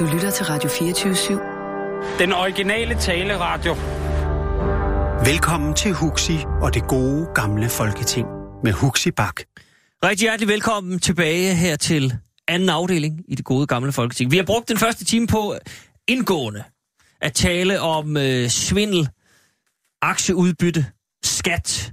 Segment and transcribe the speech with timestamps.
[0.00, 2.18] Du lytter til Radio 24-7.
[2.18, 3.74] Den originale taleradio.
[5.24, 8.26] Velkommen til Huxi og det gode gamle folketing
[8.64, 9.40] med Huxi Bak.
[10.04, 12.14] Rigtig hjertelig velkommen tilbage her til
[12.48, 14.30] anden afdeling i det gode gamle folketing.
[14.30, 15.54] Vi har brugt den første time på
[16.08, 16.64] indgående
[17.20, 19.08] at tale om øh, svindel,
[20.02, 20.86] aktieudbytte,
[21.24, 21.92] skat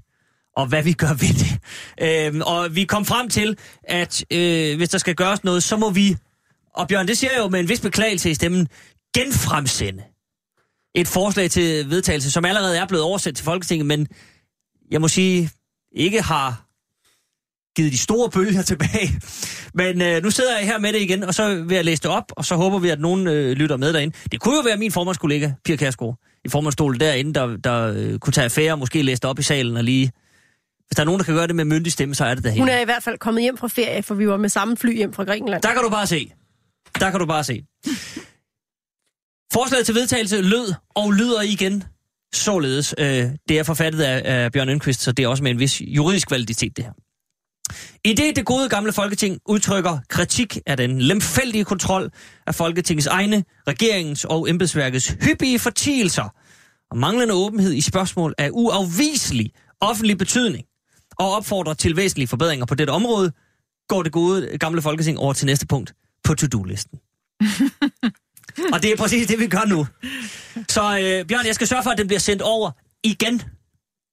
[0.55, 1.59] og hvad vi gør ved det.
[2.01, 5.89] Øhm, og vi kom frem til, at øh, hvis der skal gøres noget, så må
[5.89, 6.17] vi,
[6.77, 8.67] og Bjørn, det siger jeg jo med en vis beklagelse i stemmen,
[9.15, 10.03] genfremsende
[10.95, 14.07] et forslag til vedtagelse, som allerede er blevet oversat til Folketinget, men
[14.91, 15.49] jeg må sige,
[15.95, 16.63] ikke har
[17.75, 19.21] givet de store bølger tilbage.
[19.73, 22.11] Men øh, nu sidder jeg her med det igen, og så vil jeg læse det
[22.11, 24.15] op, og så håber vi, at nogen øh, lytter med derinde.
[24.31, 26.15] Det kunne jo være min formandskollega, Pia Kærsgaard,
[26.45, 29.43] i formandsstolen derinde, der, der øh, kunne tage affære og måske læse det op i
[29.43, 30.11] salen og lige...
[30.87, 32.59] Hvis der er nogen, der kan gøre det med myndig stemme, så er det derhen.
[32.59, 34.95] Hun er i hvert fald kommet hjem fra ferie, for vi var med samme fly
[34.95, 35.61] hjem fra Grækenland.
[35.61, 36.31] Der kan du bare se.
[36.99, 37.63] Der kan du bare se.
[39.53, 41.83] Forslaget til vedtagelse lød og lyder igen
[42.33, 42.95] således.
[42.97, 45.81] Øh, det er forfattet af, af Bjørn Ønqvist, så det er også med en vis
[45.81, 46.91] juridisk kvalitet, det her.
[48.03, 52.11] I det det gode gamle folketing udtrykker kritik af den lemfældige kontrol
[52.47, 56.33] af Folketingets egne, regeringens og embedsværkets hyppige fortielser
[56.91, 60.65] og manglende åbenhed i spørgsmål af uafviselig offentlig betydning
[61.19, 63.31] og opfordrer til væsentlige forbedringer på dette område,
[63.87, 66.99] går det gode gamle folketing over til næste punkt på to-do-listen.
[68.73, 69.87] og det er præcis det, vi gør nu.
[70.69, 72.71] Så øh, Bjørn, jeg skal sørge for, at den bliver sendt over
[73.03, 73.41] igen,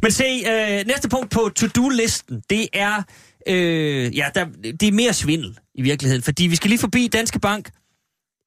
[0.01, 3.03] Men se, øh, næste punkt på to-do-listen, det er,
[3.47, 4.45] øh, ja, der,
[4.79, 6.23] det er mere svindel i virkeligheden.
[6.23, 7.69] Fordi vi skal lige forbi Danske Bank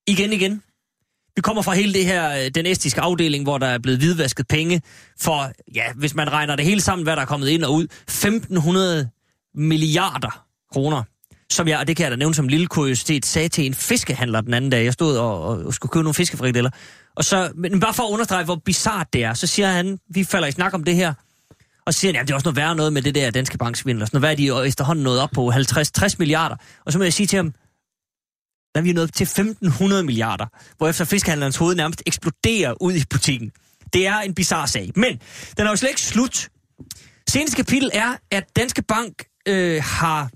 [0.09, 0.63] igen igen.
[1.37, 4.49] Vi kommer fra hele det her, øh, den estiske afdeling, hvor der er blevet hvidvasket
[4.49, 4.83] penge
[5.21, 7.87] for, ja, hvis man regner det hele sammen, hvad der er kommet ind og ud,
[8.09, 9.11] 1500
[9.55, 11.03] milliarder kroner
[11.51, 14.41] som jeg, og det kan jeg da nævne som lille kuriositet, sagde til en fiskehandler
[14.41, 14.85] den anden dag.
[14.85, 16.71] Jeg stod og, og skulle købe nogle fiskefrikadeller.
[17.17, 20.25] Og så, men bare for at understrege, hvor bizart det er, så siger han, vi
[20.25, 21.15] falder i snak om det her,
[21.87, 23.59] og så siger han, ja, det er også noget værre noget med det der danske
[23.59, 24.03] banksvindel.
[24.03, 26.57] Og sådan noget, hvad er de efterhånden nået op på 50-60 milliarder.
[26.85, 27.55] Og så må jeg sige til ham,
[28.77, 33.51] der er vi nået til 1500 milliarder, hvorefter fiskehandlerens hoved nærmest eksploderer ud i butikken.
[33.93, 34.91] Det er en bizarre sag.
[34.97, 35.21] Men
[35.57, 36.49] den er jo slet ikke slut.
[37.29, 40.31] Seneste kapitel er, at Danske Bank øh, har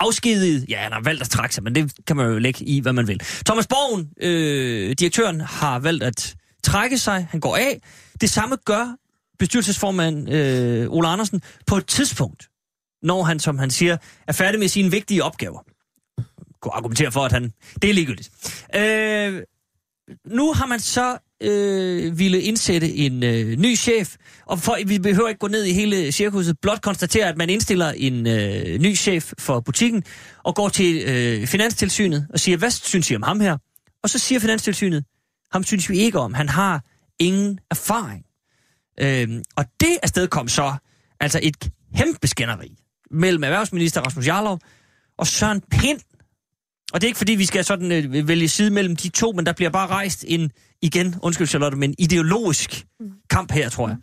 [0.00, 2.80] afskediget, ja, han har valgt at trække sig, men det kan man jo lægge i,
[2.80, 3.20] hvad man vil.
[3.46, 7.26] Thomas Borgen, øh, direktøren, har valgt at trække sig.
[7.30, 7.80] Han går af.
[8.20, 8.96] Det samme gør
[9.38, 12.48] bestyrelsesformand øh, Ole Andersen på et tidspunkt,
[13.02, 13.96] når han, som han siger,
[14.28, 15.62] er færdig med sine vigtige opgaver.
[16.62, 17.52] Kunne argumentere for, at han...
[17.82, 18.30] Det er ligegyldigt.
[18.76, 19.42] Øh,
[20.26, 25.28] nu har man så øh, ville indsætte en øh, ny chef, og for, vi behøver
[25.28, 29.32] ikke gå ned i hele cirkuset, blot konstatere, at man indstiller en øh, ny chef
[29.38, 30.04] for butikken,
[30.44, 33.56] og går til øh, Finanstilsynet og siger, hvad synes I om ham her?
[34.02, 35.04] Og så siger Finanstilsynet,
[35.52, 36.84] ham synes vi ikke om, han har
[37.18, 38.24] ingen erfaring.
[39.00, 40.74] Øh, og det afsted kom så
[41.20, 42.76] altså et kæmpe skænderi
[43.10, 44.60] mellem erhvervsminister Rasmus Jarlov
[45.18, 46.00] og Søren Pind,
[46.92, 49.46] og det er ikke fordi, vi skal sådan øh, vælge side mellem de to, men
[49.46, 50.50] der bliver bare rejst en,
[50.82, 52.86] igen, undskyld Charlotte, men ideologisk
[53.30, 53.96] kamp her, tror jeg.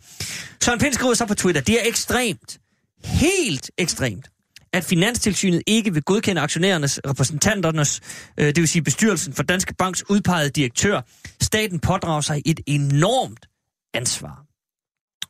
[0.62, 2.58] Søren Pind skriver så på Twitter, det er ekstremt,
[3.04, 4.28] helt ekstremt,
[4.72, 8.00] at Finanstilsynet ikke vil godkende aktionærernes, repræsentanternes,
[8.38, 11.00] øh, det vil sige bestyrelsen for Danske Banks udpegede direktør.
[11.40, 13.46] Staten pådrager sig et enormt
[13.94, 14.42] ansvar.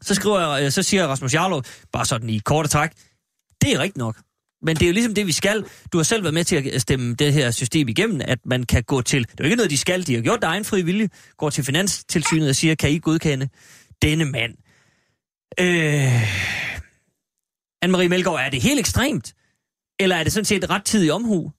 [0.03, 1.63] Så, skriver, jeg- øh, så siger Rasmus Jarlov,
[1.93, 2.91] bare sådan i korte træk,
[3.63, 4.17] det er rigtigt nok.
[4.67, 5.65] Men det er jo ligesom det, vi skal.
[5.93, 8.83] Du har selv været med til at stemme det her system igennem, at man kan
[8.83, 9.23] gå til...
[9.23, 10.07] Det er jo ikke noget, de skal.
[10.07, 11.09] De har gjort det egen fri vilje.
[11.37, 13.49] Går til Finanstilsynet og siger, kan I godkende
[14.03, 14.55] denne mand?
[15.61, 16.23] Øh...
[17.85, 19.35] Anne-Marie Melgaard, er det helt ekstremt?
[19.99, 21.53] Eller er det sådan set ret tid i omhu?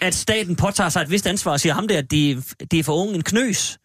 [0.00, 2.82] At staten påtager sig et vist ansvar og siger ham der, at det, det er
[2.82, 3.78] for unge en knøs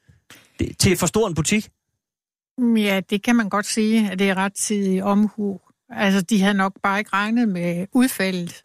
[0.59, 1.69] det, til for stor en butik?
[2.57, 5.59] Mm, ja, det kan man godt sige, at det er ret tid omhu.
[5.89, 8.61] Altså, de havde nok bare ikke regnet med udfaldet.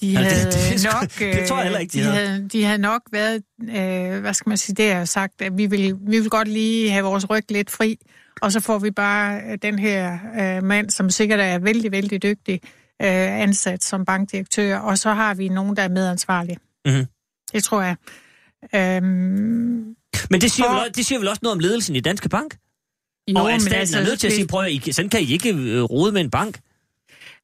[0.00, 2.26] De Ja, det- havde det sgu- nok, det tror jeg heller ikke, de de, havde.
[2.28, 5.66] havde, de havde nok været, øh, hvad skal man sige, det har sagt, at vi
[5.66, 7.98] vil, vi vil godt lige have vores ryg lidt fri,
[8.42, 12.22] og så får vi bare øh, den her øh, mand, som sikkert er vældig, vældig
[12.22, 12.60] dygtig,
[13.02, 16.58] øh, ansat som bankdirektør, og så har vi nogen, der er medansvarlige.
[16.86, 17.04] Mhm.
[17.52, 17.96] Det tror jeg.
[18.74, 19.94] Øhm,
[20.30, 22.56] Men det siger, For- vel, det siger vel også noget om ledelsen i Danske Bank?
[23.28, 25.20] Jo, og at men staten altså, er nødt til at sige, prøv at, sådan kan
[25.20, 26.60] I ikke øh, rode med en bank.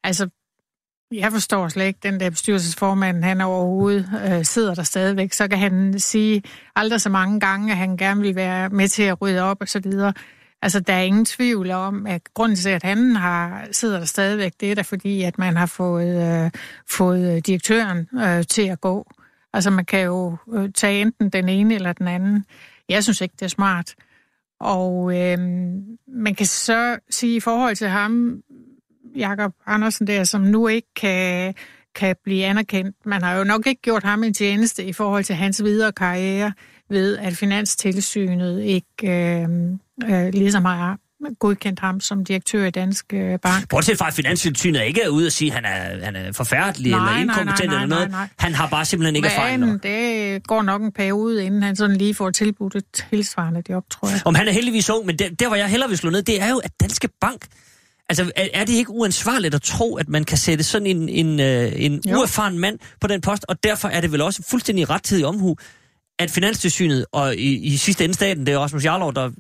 [0.05, 0.29] Altså,
[1.13, 5.33] jeg forstår slet ikke, den der bestyrelsesformand, han overhovedet øh, sidder der stadigvæk.
[5.33, 6.43] Så kan han sige
[6.77, 9.69] aldrig så mange gange, at han gerne vil være med til at rydde op og
[9.69, 10.13] så videre.
[10.63, 14.53] Altså, der er ingen tvivl om, at grunden til, at han har, sidder der stadigvæk,
[14.61, 16.51] det er da fordi, at man har fået, øh,
[16.91, 19.11] fået øh, direktøren øh, til at gå.
[19.53, 22.45] Altså, man kan jo øh, tage enten den ene eller den anden.
[22.89, 23.95] Jeg synes ikke, det er smart.
[24.61, 25.39] Og øh,
[26.07, 28.43] man kan så sige i forhold til ham,
[29.17, 31.55] Jakob Andersen der, som nu ikke kan,
[31.95, 32.97] kan blive anerkendt.
[33.07, 36.53] Man har jo nok ikke gjort ham en tjeneste i forhold til hans videre karriere,
[36.89, 39.49] ved at Finanstilsynet ikke øh,
[40.05, 40.99] øh, ligesom har
[41.39, 43.69] godkendt ham som direktør i Dansk øh, Bank.
[43.69, 46.91] Bortset fra, at Finanstilsynet ikke er ude og sige, at han er, han er forfærdelig
[46.93, 48.11] Nej, eller inkompetent nej, nej, eller noget.
[48.11, 48.29] nej, nej.
[48.39, 49.61] Han har bare simpelthen ikke erfaring.
[49.61, 53.85] Men det går nok en periode, inden han sådan lige får tilbudt et tilsvarende job,
[53.91, 54.21] tror jeg.
[54.25, 56.43] Om han er heldigvis ung, men der, der hvor jeg hellere vil slå ned, det
[56.43, 57.47] er jo, at Danske Bank...
[58.09, 61.41] Altså, er, er det ikke uansvarligt at tro, at man kan sætte sådan en, en,
[61.41, 62.19] øh, en Jo.
[62.19, 65.57] uerfaren mand på den post, og derfor er det vel også fuldstændig rettidig omhu,
[66.19, 69.31] at Finanstilsynet, og i, i sidste ende staten, det er Rasmus Jarlov, der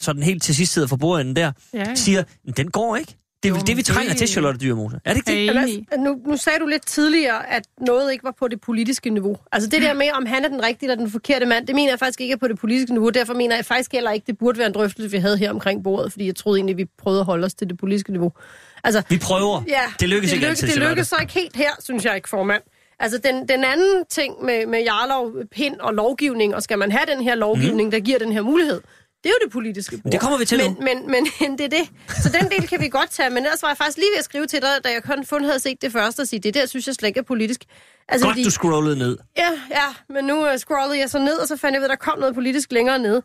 [0.00, 1.94] sådan helt til sidst sidder for bordenden der, Ja.
[1.94, 3.16] siger, "Men den går ikke.
[3.42, 5.00] Det er Jo, vel det, vi trænger det- til, Charlotte Dyrmose.
[5.04, 5.56] Er det ikke det?
[5.56, 5.86] Er enige?
[5.92, 9.36] altså, nu, nu sagde du lidt tidligere, at noget ikke var på det politiske niveau.
[9.52, 11.90] Altså det der med, om han er den rigtige eller den forkerte mand, det mener
[11.92, 13.10] jeg faktisk ikke er på det politiske niveau.
[13.10, 15.84] Derfor mener jeg faktisk heller ikke, det burde være en drøftelse, vi havde her omkring
[15.84, 18.32] bordet, fordi jeg troede egentlig, vi prøvede at holde os til det politiske niveau.
[18.84, 19.62] Altså, Vi prøver.
[19.68, 22.16] Ja, det lykkes det ikke lykkes, altid, Det lykkes så ikke helt her, synes jeg
[22.16, 22.62] ikke, formand.
[23.00, 27.04] Altså, den, den anden ting med, med Jarlov, Pind og lovgivning, og skal man have
[27.16, 27.90] den her lovgivning, mm.
[27.90, 28.80] der giver den her mulighed,
[29.26, 30.12] det er jo det politiske bord.
[30.12, 30.80] det kommer vi til men, nu.
[30.80, 31.88] men, men, men det er det.
[32.22, 34.24] Så den del kan vi godt tage, men ellers var jeg faktisk lige ved at
[34.24, 36.66] skrive til dig, da jeg kun, kun havde set det første, og sige, det der
[36.66, 37.64] synes jeg slet ikke er politisk.
[38.08, 39.18] Altså, Godt, du scrollede ned.
[39.36, 41.86] Ja, ja, men nu uh, scrollede jeg så ned, og så fandt jeg ud af,
[41.86, 43.22] at der kom noget politisk længere ned.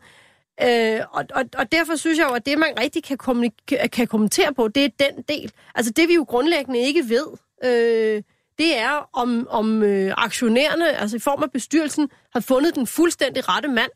[0.62, 4.06] Øh, og, og, og derfor synes jeg jo, at det, man rigtig kan, kommunik- kan
[4.06, 5.52] kommentere på, det er den del.
[5.74, 7.26] Altså det, vi jo grundlæggende ikke ved,
[7.64, 8.22] øh,
[8.58, 13.48] det er, om, om øh, aktionærerne, altså i form af bestyrelsen, har fundet den fuldstændig
[13.48, 13.90] rette mand,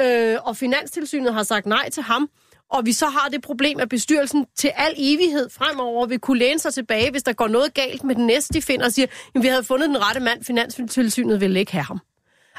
[0.00, 2.28] øh, og Finanstilsynet har sagt nej til ham,
[2.70, 6.58] og vi så har det problem, at bestyrelsen til al evighed fremover vil kunne læne
[6.58, 9.42] sig tilbage, hvis der går noget galt med den næste, de finder og siger, at
[9.42, 12.00] vi havde fundet den rette mand, Finanstilsynet vil ikke have ham.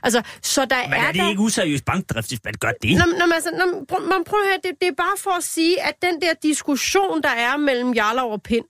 [0.04, 1.30] Altså, så der Men er, er det der...
[1.30, 2.98] ikke useriøst bankdrift, hvis man gør det?
[2.98, 5.44] Nå, nå, men altså, nå, prøv, man prøver her, det, det er bare for at
[5.44, 8.66] sige, at den der diskussion, der er mellem Jarlov og Pind,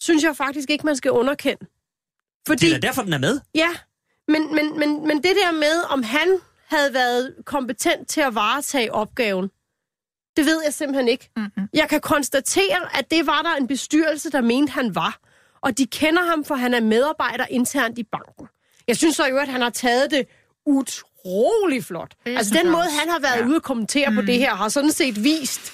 [0.00, 1.66] synes jeg faktisk ikke, man skal underkende.
[2.46, 3.40] Fordi, Det er derfor, den er med.
[3.54, 3.68] ja,
[4.28, 6.28] men, men, men, men det der med, om han
[6.70, 9.50] havde været kompetent til at varetage opgaven,
[10.36, 11.30] det ved jeg simpelthen ikke.
[11.36, 11.68] Mm-hmm.
[11.74, 15.18] Jeg kan konstatere, at det var der en bestyrelse, der mente, han var.
[15.62, 18.46] Og de kender ham, for han er medarbejder internt i banken.
[18.88, 20.26] Jeg synes så jo, at han har taget det
[20.66, 22.14] utrolig flot.
[22.26, 23.46] Det Altså den måde, han har været Ja.
[23.46, 24.16] ude og kommentere mm.
[24.16, 25.72] på det her, har sådan set vist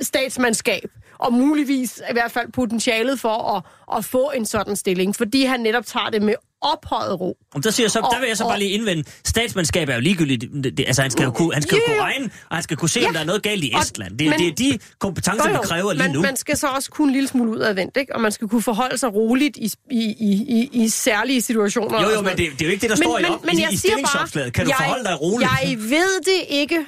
[0.00, 3.62] statsmandskab, og muligvis i hvert fald potentialet for at,
[3.98, 7.36] at få en sådan stilling, fordi han netop tager det med ophøjet ro.
[7.54, 9.94] Og der, siger så, Og- der vil jeg så og- bare lige indvende, statsmandskab er
[9.94, 10.44] jo ligegyldigt.
[10.64, 12.88] Det, altså, han skal jo kunne, han skal Ja, kunne regne, og han skal kunne
[12.88, 13.12] se, om Ja.
[13.12, 14.18] der er noget galt i Estland.
[14.18, 16.20] Det, men- det er de kompetencer, vi kræver lige men nu.
[16.22, 18.14] man skal så også kunne en lille smule udadvendt, ikke?
[18.14, 22.02] Og man skal kunne forholde sig roligt i, i, i, i, i særlige situationer.
[22.02, 23.60] Jo, jo, men det, det er jo ikke det, der står i, op, i, i
[23.60, 24.52] jeg siger stillingsopslaget.
[24.52, 25.50] Kan du jeg, forholde dig roligt?
[25.62, 26.86] Jeg ved det ikke,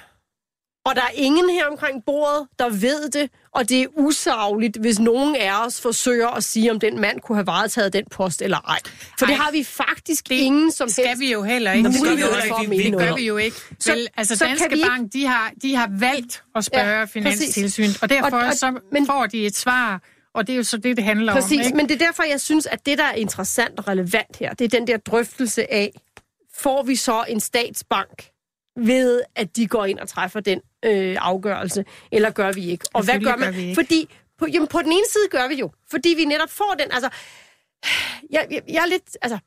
[0.90, 4.98] og der er ingen her omkring bordet, der ved det, og det er usagligt, hvis
[4.98, 8.58] nogen af os forsøger at sige, om den mand kunne have varetaget den post eller
[8.68, 8.78] ej.
[9.18, 11.88] For det Ej, har vi faktisk det ingen som skal helst vi jo heller ikke.
[11.88, 12.70] Nå, det gør vi jo ikke.
[12.70, 13.56] mene Det gør vi jo ikke.
[13.80, 17.00] Så- Vel, altså så Danske vi Bank, de har, de har valgt at spørge Ja,
[17.04, 17.12] præcis.
[17.12, 20.02] Finanstilsynet, og derfor Og- og, så men- får de et svar,
[20.34, 21.42] og det er jo så det, det handler om.
[21.42, 24.54] Præcis, men det er derfor, jeg synes, at det, der er interessant og relevant her,
[24.54, 25.92] det er den der drøftelse af,
[26.54, 28.24] får vi så en statsbank
[28.76, 32.86] ved, at de går ind og træffer den øh, afgørelse, eller gør vi ikke?
[32.92, 33.54] Og hvad gør man?
[33.54, 33.74] gør.
[33.74, 34.08] Fordi
[34.38, 37.08] på, jamen, på den ene side gør vi jo, fordi vi netop får den, altså,
[38.30, 39.38] jeg, jeg, jeg er lidt, altså,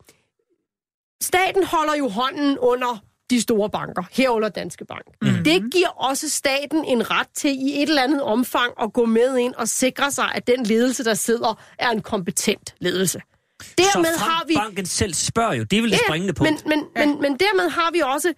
[1.21, 5.05] staten holder jo hånden under de store banker, herunder Danske Bank.
[5.21, 5.43] Mm.
[5.43, 9.37] Det giver også staten en ret til i et eller andet omfang at gå med
[9.37, 13.21] ind og sikre sig, at den ledelse, der sidder, er en kompetent ledelse.
[13.61, 14.55] så Dermed frem har vi...
[14.55, 15.63] banken selv spørger jo.
[15.63, 16.65] Det er vel det springende punkt.
[16.65, 17.05] men, men, ja.
[17.05, 18.33] men, men dermed har vi også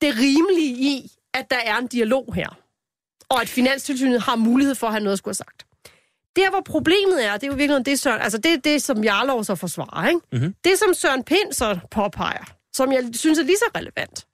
[0.00, 2.58] det rimelige i, at der er en dialog her.
[3.28, 5.66] Og at Finanstilsynet har mulighed for at have noget at skulle have sagt.
[6.36, 9.04] Der, hvor problemet er, det er jo virkelig det, Søren, altså det er det, som
[9.04, 10.08] Jarlov så forsvarer.
[10.08, 10.20] Ikke?
[10.32, 10.40] Mhm.
[10.40, 10.54] Mm-hmm.
[10.64, 14.26] Det, som Søren Pind så påpeger, som jeg synes er lige så relevant,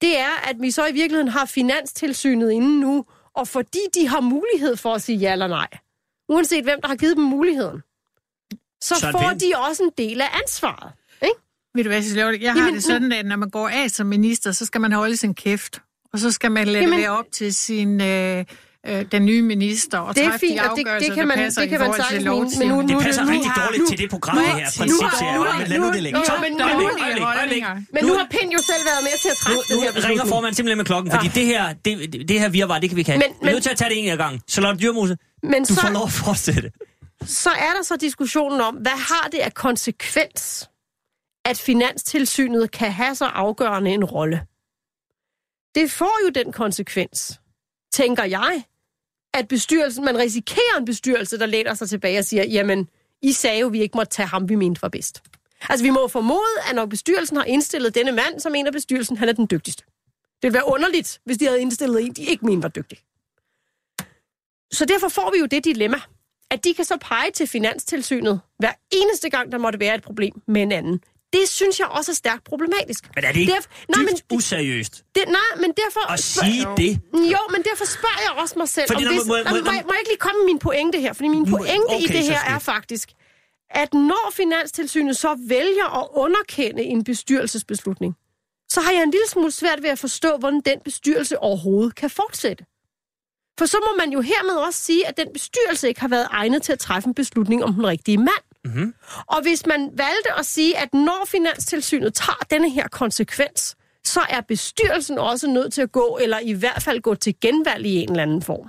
[0.00, 4.20] det er, at vi så i virkeligheden har Finanstilsynet inde nu, og fordi de har
[4.20, 5.68] mulighed for at sige ja eller nej,
[6.28, 7.82] uanset hvem, der har givet dem muligheden,
[8.80, 9.40] så Søren får Pind.
[9.40, 10.92] de også en del af ansvaret.
[11.22, 11.34] Ikke?
[11.74, 12.38] Ved du hvad, Charlotte?
[12.44, 14.92] Jeg har Jamen, det sådan, at når man går af som minister, så skal man
[14.92, 15.82] holde sin kæft.
[16.16, 18.44] Og så skal man lade Jamen- det op til sin, øh,
[18.86, 21.28] øh, den nye minister og Det er træffe fint, de og det- afgørelser, det kan
[21.28, 22.76] man- det kan man sagtens mene, men lovgivningen.
[22.76, 24.78] nu- Det nu- passer nu rigtig dårligt nu- til det program, nu- det her nu-
[24.80, 25.34] principserie.
[25.38, 26.18] nu- Men lad nu det ligge.
[26.30, 27.62] Så, men- øjeblik,
[27.94, 29.92] men- nu har Pind jo selv været med til at træffe den her Nu ringer
[29.98, 30.28] beslutning.
[30.34, 31.92] formanden simpelthen med klokken, fordi det her, det,
[32.30, 33.22] det her virvar, det kan vi ikke have.
[33.24, 34.40] Men- Vi er nødt til at tage det en af gangen.
[34.54, 35.14] Charlotte Dyrmose,
[35.52, 36.68] Men du så, får lov at fortsætte.
[37.42, 40.68] så er der så diskussionen om, hvad har det af konsekvens,
[41.50, 44.40] at Finanstilsynet kan have så afgørende en rolle?
[45.76, 47.40] Det får jo den konsekvens,
[47.92, 48.62] tænker jeg,
[49.34, 52.88] at bestyrelsen, man risikerer en bestyrelse, der læner sig tilbage og siger, jamen,
[53.22, 55.22] I sagde jo, vi ikke måtte tage ham, vi mente var bedst.
[55.68, 59.28] Altså, vi må formode, at når bestyrelsen har indstillet denne mand, så mener bestyrelsen, han
[59.28, 59.84] er den dygtigste.
[60.26, 62.98] Det ville være underligt, hvis de havde indstillet en, de ikke mente var dygtig.
[64.72, 66.00] Så derfor får vi jo det dilemma,
[66.50, 70.42] at de kan så pege til Finanstilsynet hver eneste gang, der måtte være et problem
[70.46, 71.00] med en anden.
[71.36, 73.02] Det synes jeg også er stærkt problematisk.
[73.14, 76.12] Men er det ikke Derf- nej, men, useriøst det, nej, men derfor...
[76.12, 76.92] at sige det?
[77.34, 79.56] Jo, men derfor spørger jeg også mig selv, Fordi om hvis, må- må, må- må,
[79.56, 81.12] må- må, må jeg ikke lige komme med min pointe her?
[81.12, 83.08] Fordi min pointe okay, i det her er faktisk,
[83.70, 88.14] at når Finanstilsynet så vælger at underkende en bestyrelsesbeslutning,
[88.74, 92.10] så har jeg en lille smule svært ved at forstå, hvordan den bestyrelse overhovedet kan
[92.10, 92.64] fortsætte.
[93.58, 96.62] For så må man jo hermed også sige, at den bestyrelse ikke har været egnet
[96.62, 98.44] til at træffe en beslutning om den rigtige mand.
[98.66, 98.94] Mhm.
[99.26, 104.40] Og hvis man valgte at sige, at når Finanstilsynet tager denne her konsekvens, så er
[104.40, 108.10] bestyrelsen også nødt til at gå, eller i hvert fald gå til genvalg i en
[108.10, 108.68] eller anden form.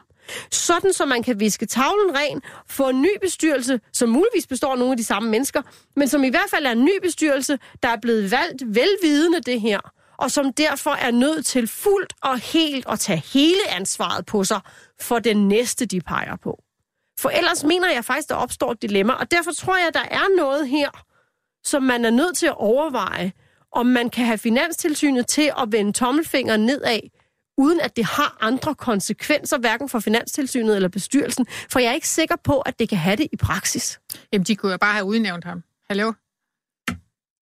[0.51, 4.77] Sådan, så man kan viske tavlen ren, få en ny bestyrelse, som muligvis består af
[4.77, 5.61] nogle af de samme mennesker,
[5.95, 9.61] men som i hvert fald er en ny bestyrelse, der er blevet valgt velvidende det
[9.61, 9.79] her,
[10.17, 14.59] og som derfor er nødt til fuldt og helt at tage hele ansvaret på sig
[15.01, 16.63] for den næste, de peger på.
[17.19, 20.35] For ellers mener jeg faktisk, der opstår et dilemma, og derfor tror jeg, der er
[20.37, 20.89] noget her,
[21.63, 23.31] som man er nødt til at overveje,
[23.71, 26.99] om man kan have Finanstilsynet til at vende tommelfingeren nedad,
[27.57, 32.07] uden at det har andre konsekvenser, hverken for Finanstilsynet eller bestyrelsen, for jeg er ikke
[32.09, 33.99] sikker på, at det kan have det i praksis.
[34.33, 35.63] Jamen, de kunne jo bare have udnævnt ham.
[35.89, 36.13] Hallo?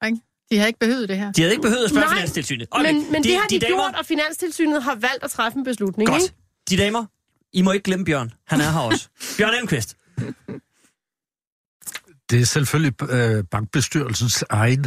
[0.05, 0.17] Ikke?
[0.51, 1.31] De havde ikke behøvet det her.
[1.31, 2.67] De havde ikke behøvet at spørge Nej, Finanstilsynet.
[2.77, 3.11] Men, Øjeblik.
[3.11, 6.09] men det har de, damer, gjort, og Finanstilsynet har valgt at træffe en beslutning.
[6.09, 6.23] Godt.
[6.23, 6.35] Ikke?
[6.69, 7.05] De damer,
[7.55, 8.31] I må ikke glemme Bjørn.
[8.47, 9.09] Han er her også.
[9.37, 9.97] Bjørn Elmqvist.
[12.29, 14.85] Det er selvfølgelig øh, bankbestyrelsens egen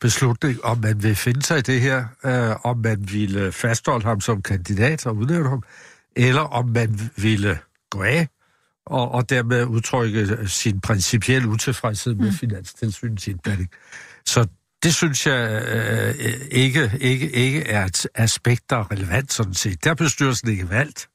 [0.00, 4.20] beslutning, om man vil finde sig i det her, øh, om man ville fastholde ham
[4.20, 5.62] som kandidat og udnævne ham,
[6.16, 7.58] eller om man ville
[7.90, 8.28] gå af
[8.86, 12.36] og, og dermed udtrykke sin principielle utilfredshed med mm.
[12.36, 13.70] finanstilsynets indblanding.
[14.26, 14.46] Så
[14.82, 16.14] det synes jeg øh,
[16.50, 19.84] ikke, ikke, ikke er et aspekt, der er relevant sådan set.
[19.84, 21.08] Der er bestyrelsen ikke valgt.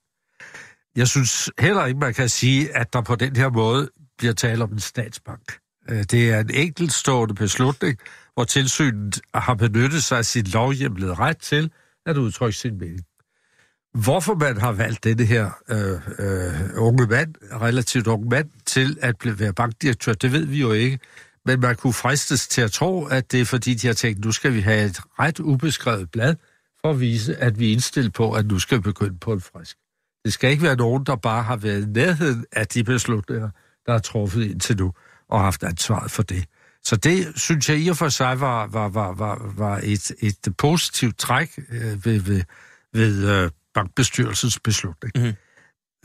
[0.95, 4.63] Jeg synes heller ikke, man kan sige, at der på den her måde bliver tale
[4.63, 5.57] om en statsbank.
[5.89, 7.97] Øh, det er en enkeltstående beslutning,
[8.33, 11.71] hvor tilsynet har benyttet sig af sin lovhjemlede ret til
[12.05, 13.05] at udtrykke sin mening.
[13.93, 19.17] Hvorfor man har valgt denne her øh, øh, unge mand, relativt unge mand, til at
[19.17, 20.99] blive, være bankdirektør, det ved vi jo ikke.
[21.45, 24.31] Men man kunne fristes til at tro, at det er fordi, de har tænkt, nu
[24.31, 26.35] skal vi have et ret ubeskrevet blad,
[26.81, 29.41] for at vise, at vi er indstillet på, at nu skal vi begynde på en
[29.41, 29.77] frisk.
[30.25, 33.49] Det skal ikke være nogen, der bare har været i nærheden af de beslutninger,
[33.85, 34.93] der er truffet indtil nu,
[35.29, 36.45] og haft ansvaret for det.
[36.83, 40.55] Så det, synes jeg i og for sig var, var, var, var, var et, et
[40.57, 42.41] positivt træk øh, ved, ved,
[42.93, 45.11] ved øh, bankbestyrelsens beslutning.
[45.15, 45.33] Mhm.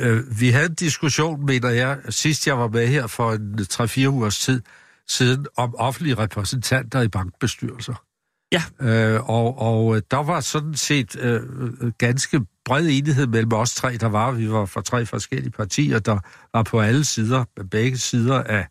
[0.01, 4.07] Øh, vi havde en diskussion, mener jeg, sidst jeg var med her for en 3-4
[4.07, 4.63] ugers tid
[5.09, 8.05] siden, om offentlige repræsentanter i bankbestyrelser.
[8.53, 8.63] Ja.
[8.81, 11.43] Øh, og, og øh, der var sådan set øh,
[11.81, 14.31] øh, ganske bred enighed mellem os tre, der var.
[14.31, 16.19] Vi var fra tre forskellige partier, der
[16.55, 18.67] var på alle sider, begge sider af,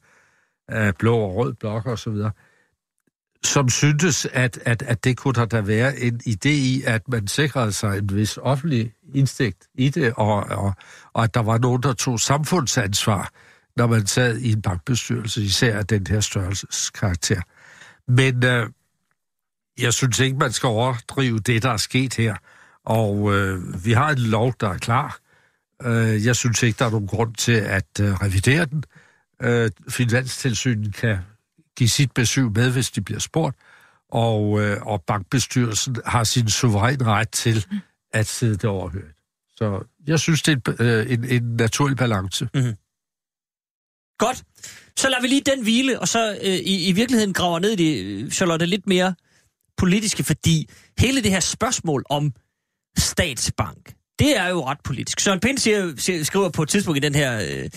[0.68, 2.32] af blå og rød blok og så videre,
[3.44, 7.28] som syntes, at, at, at det kunne der da være en idé i, at man
[7.28, 10.74] sikrede sig en vis offentlig indsigt i det, og, og,
[11.14, 13.32] og at der var nogen, der tog samfundsansvar,
[13.78, 17.42] når man sad i en bankbestyrelse, især af den her størrelseskarakter.
[18.08, 18.70] Men øh,
[19.80, 22.36] jeg synes ikke, man skal overdrive det, der er sket her.
[22.86, 25.20] Og øh, vi har en lov, der er klar.
[25.84, 28.84] Øh, jeg synes ikke, der er nogen grund til at øh, revidere den.
[29.42, 31.18] Øh, Finanstilsynet kan
[31.78, 33.58] give sit besøg med, hvis de bliver spurgt.
[34.12, 37.66] Og, øh, og bankbestyrelsen har sin suveræn ret til
[38.14, 39.16] at sidde det overhørt.
[39.56, 42.50] Så jeg synes, det er en, øh, en, en naturlig balance.
[42.54, 42.76] Mhm.
[44.18, 44.44] Godt.
[44.98, 47.76] Så lader vi lige den hvile, og så øh, i, i virkeligheden graver ned i
[47.76, 49.16] det, øh, Charlotte, lidt mere
[49.78, 50.70] politiske, fordi
[51.00, 52.34] hele det her spørgsmål om
[53.00, 55.20] statsbank, det er jo ret politisk.
[55.20, 57.70] Søren Pind siger, siger, skriver på et tidspunkt i den her øh,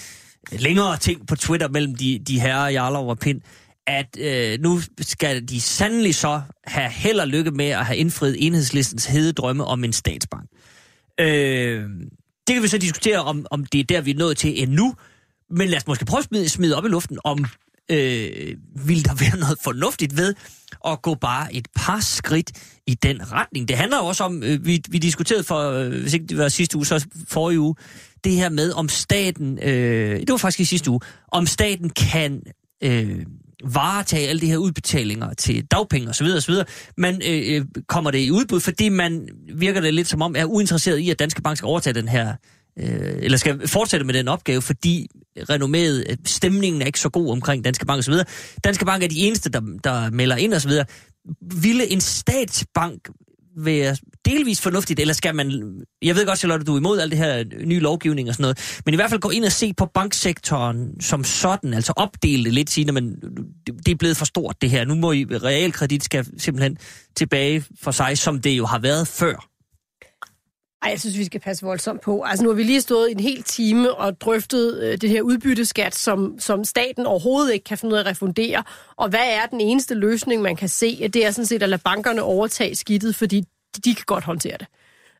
[0.52, 3.40] længere ting på Twitter mellem de, de herrer Jarlov og Pind,
[3.86, 8.46] at øh, nu skal de sandelig så have held og lykke med at have indfriet
[8.46, 10.50] enhedslistens hede drømme om en statsbank.
[11.20, 11.84] Øh,
[12.46, 14.94] det kan vi så diskutere, om, om det er der, vi er nået til endnu,
[15.50, 17.44] men lad os måske prøve at smide, smide op i luften, om
[17.90, 18.54] øh,
[18.86, 20.34] vil der være noget fornuftigt ved
[20.86, 22.52] at gå bare et par skridt
[22.86, 23.68] i den retning.
[23.68, 26.48] Det handler jo også om, øh, vi, vi diskuterede for, øh, hvis ikke det var
[26.48, 27.74] sidste uge, så forrige uge,
[28.24, 31.00] det her med, om staten, øh, det var faktisk i sidste uge,
[31.32, 32.42] om staten kan
[32.84, 33.26] øh,
[33.64, 36.26] varetage alle de her udbetalinger til dagpenge osv.
[36.36, 36.54] osv.
[36.96, 40.44] Man øh, øh, kommer det i udbud, fordi man virker det lidt som om, er
[40.44, 42.34] uinteresseret i, at Danske Bank skal overtage den her
[42.78, 45.08] øh, eller skal fortsætte med den opgave, fordi
[45.50, 48.14] renommet, øh, stemningen er ikke så god omkring Danske Bank osv.
[48.64, 50.72] Danske Bank er de eneste, der, der melder ind osv.
[51.60, 53.08] Ville en statsbank
[53.56, 57.18] være delvis fornuftigt, eller skal man, jeg ved godt, Charlotte, du er imod alt det
[57.18, 59.86] her nye lovgivning og sådan noget, men i hvert fald gå ind og se på
[59.86, 63.14] banksektoren som sådan, altså opdele det lidt, sige, men
[63.66, 66.76] det er blevet for stort det her, nu må I, realkredit skal simpelthen
[67.16, 69.51] tilbage for sig, som det jo har været før.
[70.82, 72.22] Ej, jeg synes, vi skal passe voldsomt på.
[72.22, 75.22] Altså, nu har vi lige stået i en hel time og drøftet øh, det her
[75.22, 78.62] udbytteskat, som, som staten overhovedet ikke kan finde ud af at refundere.
[78.96, 81.08] Og hvad er den eneste løsning, man kan se?
[81.08, 84.56] Det er sådan set at lade bankerne overtage skidtet, fordi de, de kan godt håndtere
[84.58, 84.66] det.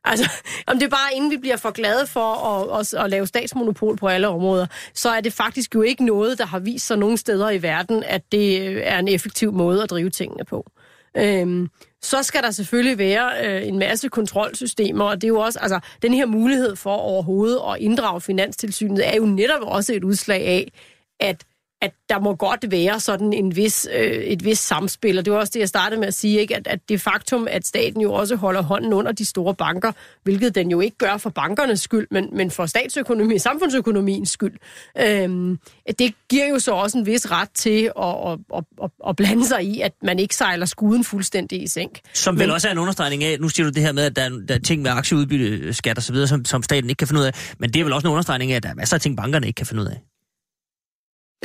[0.03, 0.31] Altså,
[0.67, 3.97] om det er bare inden vi bliver for glade for at, at, at lave statsmonopol
[3.97, 7.17] på alle områder, så er det faktisk jo ikke noget, der har vist sig nogen
[7.17, 10.71] steder i verden, at det øh, er en effektiv måde at drive tingene på.
[11.17, 11.69] Øhm,
[12.03, 15.79] så skal der selvfølgelig være øh, en masse kontrolsystemer, og det er jo også, altså,
[16.01, 20.71] den her mulighed for overhovedet at inddrage Finanstilsynet er jo netop også et udslag af,
[21.19, 21.43] at
[21.83, 25.39] at der må godt være sådan en vis, øh, et vis samspil, og det var
[25.39, 26.55] også det, jeg startede med at sige, ikke?
[26.55, 29.91] At, at det faktum, at staten jo også holder hånden under de store banker,
[30.23, 34.53] hvilket den jo ikke gør for bankernes skyld, men, men for statsøkonomi, samfundsøkonomiens skyld,
[34.99, 35.57] øh,
[35.99, 39.47] det giver jo så også en vis ret til at, at, at, at, at blande
[39.47, 41.99] sig i, at man ikke sejler skuden fuldstændig i sænk.
[42.13, 44.15] Som vel men, også er en understregning af, nu siger du det her med, at
[44.15, 46.99] der er, der er ting med aktieudbytte, skat og så videre, som, som staten ikke
[46.99, 48.75] kan finde ud af, men det er vel også en understregning af, at der er
[48.75, 50.12] masser af ting, bankerne ikke kan finde ud af.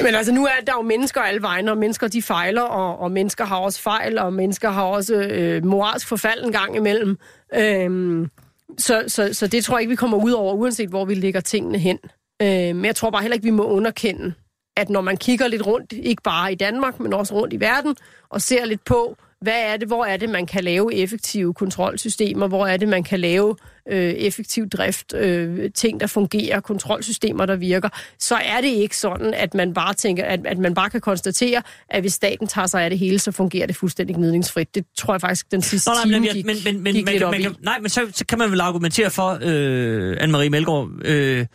[0.03, 3.11] Men altså, nu er der jo mennesker alle vegne, og mennesker de fejler, og, og
[3.11, 7.19] mennesker har også fejl, og mennesker har også øh, moralsk forfald en gang imellem.
[7.55, 8.31] Øhm,
[8.79, 11.41] så, så, så det tror jeg ikke, vi kommer ud over, uanset hvor vi lægger
[11.41, 11.99] tingene hen.
[12.43, 14.35] Øhm, men jeg tror bare heller ikke, vi må underkende,
[14.77, 17.97] at når man kigger lidt rundt, ikke bare i Danmark, men også rundt i verden,
[18.31, 22.49] og ser lidt på, hvad er det, hvor er det, man kan lave effektive kontrolsystemer,
[22.49, 23.57] hvor er det, man kan lave
[23.91, 29.35] øh, effektiv drift, øh, ting, der fungerer, kontrolsystemer, der virker, så er det ikke sådan,
[29.35, 32.83] at man bare tænker, at, at man bare kan konstatere, at hvis staten tager sig
[32.83, 34.75] af det hele, så fungerer det fuldstændig gnidningsfrit.
[34.75, 37.13] Det tror jeg faktisk, den sidste Nå, nej, time gik, men, men, men, gik men,
[37.13, 40.49] lidt op man, kan, Nej, men så, så kan man vel argumentere for, øh, Anne-Marie
[40.49, 41.47] Melgaard, øh,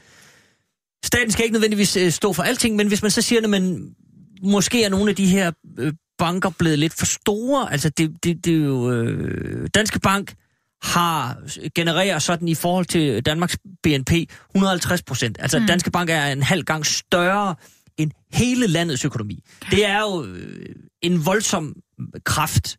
[1.05, 3.95] staten skal ikke nødvendigvis øh, stå for alting, men hvis man så siger, at man
[4.43, 7.71] måske er nogle af de her øh, banker blevet lidt for store.
[7.71, 8.91] Altså, det, det, det er jo...
[8.91, 10.35] Øh, Danske Bank
[10.83, 11.37] har
[11.75, 14.11] genererer sådan i forhold til Danmarks BNP
[14.55, 15.37] 150 procent.
[15.39, 15.67] Altså, mm.
[15.67, 17.55] Danske Bank er en halv gang større
[17.97, 19.43] end hele landets økonomi.
[19.71, 21.75] Det er jo øh, en voldsom
[22.23, 22.77] kraft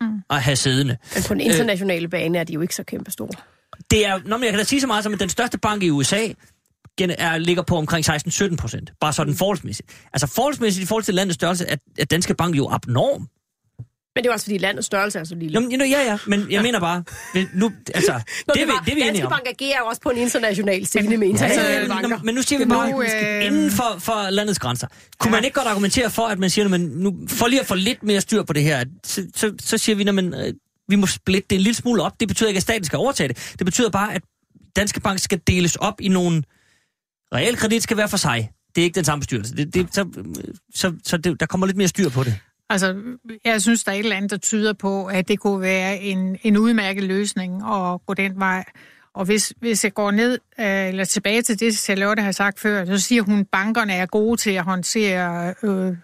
[0.00, 0.22] mm.
[0.30, 0.96] at have siddende.
[1.14, 3.30] Men på den internationale øh, bane er de jo ikke så kæmpe store.
[3.90, 5.82] Det er, når man, jeg kan da sige så meget som, at den største bank
[5.82, 6.28] i USA
[7.08, 8.92] er, ligger på omkring 16-17 procent.
[9.00, 9.88] Bare sådan forholdsmæssigt.
[10.12, 13.28] Altså forholdsmæssigt i forhold til landets størrelse, er, er Danske Bank jo abnorm.
[14.14, 15.60] Men det er også fordi landets størrelse er så lille.
[15.60, 16.62] Jamen, ja, ja, men jeg ja.
[16.62, 17.04] mener bare,
[17.54, 18.12] nu, altså,
[18.46, 21.16] Nå, det, det, var, det vi Danske Bank agerer jo også på en international scene
[21.16, 22.18] med internationale ja, banker.
[22.24, 23.46] Men nu siger vi bare, nu, øh...
[23.46, 24.86] inden for, for landets grænser.
[25.18, 25.36] Kunne ja.
[25.36, 27.74] man ikke godt argumentere for, at man siger, at man nu, for lige at få
[27.74, 30.54] lidt mere styr på det her, så, så, så siger vi, at man, øh,
[30.88, 32.20] vi må splitte det en lille smule op.
[32.20, 33.54] Det betyder ikke, at staten skal overtage det.
[33.58, 34.22] Det betyder bare, at
[34.76, 36.42] Danske Bank skal deles op i nogle
[37.34, 38.50] Realkredit skal være for sig.
[38.74, 39.56] Det er ikke den samme bestyrelse.
[39.56, 40.06] Det, det, så
[40.74, 42.40] så, så det, der kommer lidt mere styr på det.
[42.70, 42.96] Altså,
[43.44, 46.36] jeg synes, der er et eller andet, der tyder på, at det kunne være en,
[46.42, 48.64] en udmærket løsning at gå den vej.
[49.14, 52.84] Og hvis, hvis jeg går ned, øh, eller tilbage til det, Charlotte har sagt før,
[52.84, 55.96] så siger hun, at bankerne er gode til at håndtere øh,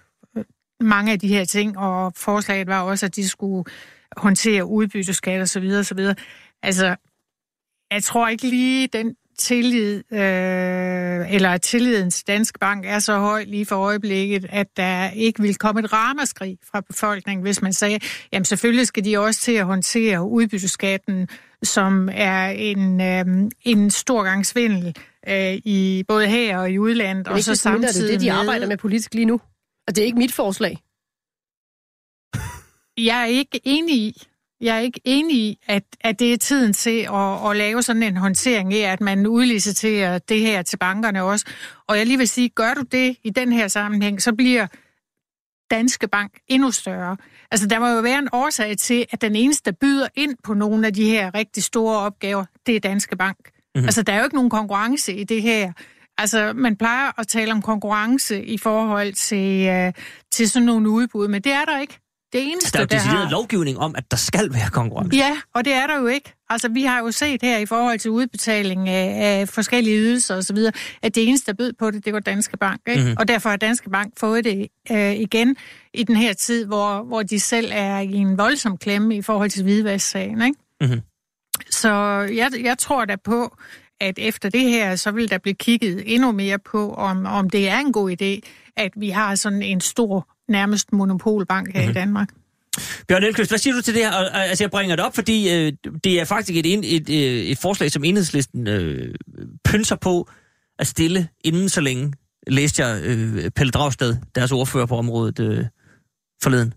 [0.80, 3.64] mange af de her ting, og forslaget var også, at de skulle
[4.16, 6.14] håndtere udbytteskat og så videre, og så videre.
[6.62, 6.96] Altså,
[7.90, 13.18] jeg tror ikke lige, den tillid, øh, eller at tilliden til Dansk Bank er så
[13.18, 17.72] høj lige for øjeblikket, at der ikke vil komme et ramaskrig fra befolkningen, hvis man
[17.72, 17.99] sagde,
[18.33, 21.29] jamen selvfølgelig skal de også til at håndtere udbytteskatten,
[21.62, 24.96] som er en, øh, en stor gang svindel
[25.29, 27.29] øh, i både her og i udlandet.
[27.29, 29.40] og så samtidig det det, de arbejder med politisk lige nu.
[29.88, 30.79] Og det er ikke mit forslag.
[32.99, 34.27] Jeg er ikke enig i,
[34.60, 38.02] Jeg er ikke enig i, at, at det er tiden til at, at lave sådan
[38.02, 41.46] en håndtering af, at man udliciterer det her til bankerne også.
[41.88, 44.66] Og jeg lige vil sige, gør du det i den her sammenhæng, så bliver
[45.70, 47.16] Danske Bank endnu større.
[47.50, 50.54] Altså, der må jo være en årsag til, at den eneste, der byder ind på
[50.54, 53.38] nogle af de her rigtig store opgaver, det er Danske Bank.
[53.38, 53.84] Mm-hmm.
[53.84, 55.72] Altså, der er jo ikke nogen konkurrence i det her.
[56.18, 59.92] Altså, man plejer at tale om konkurrence i forhold til, uh,
[60.30, 61.98] til sådan nogle udbud, men det er der ikke.
[62.37, 63.31] Det eneste, der er jo decideret har...
[63.31, 65.16] lovgivning om, at der skal være konkurrence.
[65.16, 66.35] Ja, og det er der jo ikke.
[66.51, 70.59] Altså, vi har jo set her i forhold til udbetaling af, af forskellige ydelser osv.,
[71.03, 72.81] at det eneste, der bød på det, det var Danske Bank.
[72.87, 73.01] Ikke?
[73.01, 73.07] Mhm.
[73.07, 73.16] Mm-hmm.
[73.18, 75.57] Og derfor har Danske Bank fået det øh, igen
[75.94, 79.51] i den her tid, hvor, hvor de selv er i en voldsom klemme i forhold
[79.51, 80.42] til hvidvasksagen.
[80.42, 80.59] Ikke?
[80.81, 81.01] Mhm.
[81.70, 81.90] Så
[82.35, 83.57] jeg, jeg tror da på,
[84.01, 87.68] at efter det her, så vil der blive kigget endnu mere på, om, om det
[87.68, 91.90] er en god idé, at vi har sådan en stor, nærmest monopolbank her mm-hmm.
[91.90, 92.28] i Danmark.
[93.09, 94.12] Bjørn Elkøst, hvad siger du til det her?
[94.12, 95.72] Og, altså, jeg bringer det op, fordi øh,
[96.04, 99.14] det er faktisk et, et, et, øh, et forslag, som enhedslisten øh,
[99.64, 100.28] pynser på
[100.78, 102.12] at stille inden så længe,
[102.46, 105.64] læste jeg øh, Pelle Dragsted, deres ordfører på området øh,
[106.42, 106.74] forleden.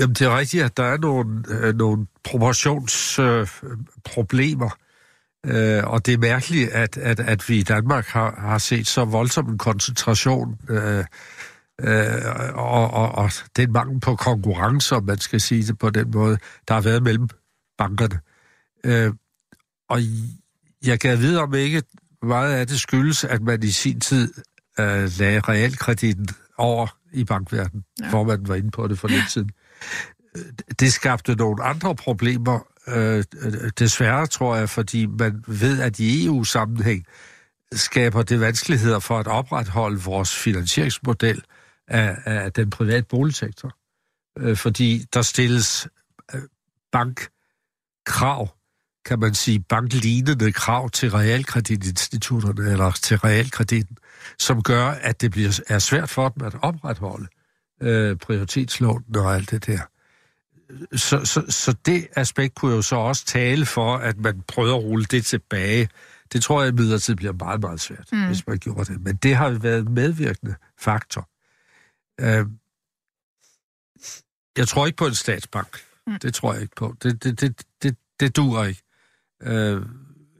[0.00, 3.46] Jamen, det er rigtigt, at der er nogle, øh, nogle proportionsproblemer.
[3.64, 4.70] Øh, problemer.
[5.46, 9.04] øh, og det er mærkeligt, at, at, at vi i Danmark har, har set så
[9.04, 11.04] voldsom en koncentration øh,
[11.82, 16.10] øh, og, og, og den mangel på konkurrence, om man skal sige det på den
[16.10, 16.38] måde,
[16.68, 17.28] der har været mellem
[17.78, 18.20] bankerne.
[18.84, 19.12] Øh,
[19.88, 20.00] og
[20.84, 21.82] jeg kan vide om ikke
[22.22, 24.34] meget af det skyldes, at man i sin tid
[24.80, 28.10] øh, lagde realkreditten over i bankverdenen, ja.
[28.10, 29.50] hvor man var inde på det for lidt siden.
[30.80, 33.24] Det skabte nogle andre problemer, øh,
[33.78, 37.04] desværre tror jeg, fordi man ved, at i EU-sammenhæng
[37.72, 41.42] skaber det vanskeligheder for at opretholde vores finansieringsmodel
[41.90, 43.76] af, af den private boligsektor.
[44.38, 45.88] Øh, fordi der stilles
[46.34, 46.40] øh,
[46.92, 48.48] bankkrav,
[49.04, 53.96] kan man sige, banklignende krav til realkreditinstitutterne eller til realkreditten,
[54.38, 57.26] som gør, at det bliver, er svært for dem at opretholde
[57.82, 59.80] øh, prioritetslånene og alt det der.
[60.96, 64.82] Så, så, så det aspekt kunne jo så også tale for, at man prøver at
[64.84, 65.88] rulle det tilbage.
[66.32, 68.26] Det tror jeg imidlertid bliver meget, meget svært, mm.
[68.26, 69.00] hvis man gjorde det.
[69.00, 71.28] Men det har været en medvirkende faktor.
[72.20, 72.46] Øh,
[74.56, 75.78] jeg tror ikke på en statsbank.
[76.06, 76.18] Mm.
[76.18, 76.94] Det tror jeg ikke på.
[77.02, 78.82] Det, det, det, det, det duer ikke.
[79.42, 79.82] Øh,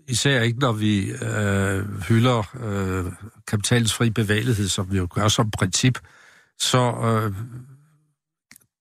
[0.09, 3.13] især ikke, når vi øh, hylder øh,
[3.47, 5.99] kapitalens fri bevægelighed, som vi jo gør som princip,
[6.59, 7.35] så øh,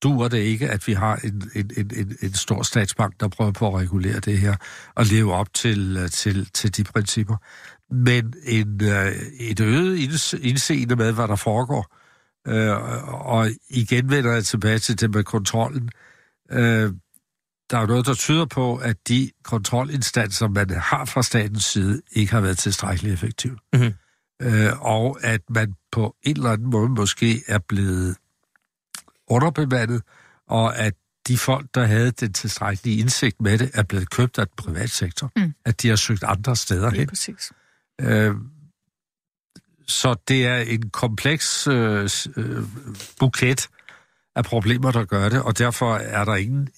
[0.03, 3.51] duer det ikke, at vi har en, en, en, en, en stor statsbank, der prøver
[3.51, 4.55] på at regulere det her
[4.95, 7.37] og leve op til, til, til de principper.
[7.93, 9.97] Men en, øh, et øget
[10.41, 11.95] indseende med, hvad der foregår,
[12.49, 15.89] øh, og igen vender jeg tilbage til det med kontrollen,
[16.51, 16.93] øh,
[17.69, 22.31] der er noget, der tyder på, at de kontrolinstanser, man har fra statens side, ikke
[22.31, 23.57] har været tilstrækkeligt effektive.
[23.73, 23.93] Mm-hmm.
[24.41, 28.15] Øh, og at man på en eller anden måde måske er blevet
[29.27, 30.01] underbemandet,
[30.47, 30.93] og at
[31.27, 34.87] de folk, der havde den tilstrækkelige indsigt med det, er blevet købt af den private
[34.87, 35.31] sektor.
[35.35, 35.53] Mm.
[35.65, 37.07] At de har søgt andre steder hen.
[37.07, 37.51] præcis.
[38.01, 38.35] Øh,
[39.89, 42.63] så det er en kompleks øh, øh,
[43.19, 43.69] buket
[44.35, 46.69] af problemer, der gør det, og derfor er der ingen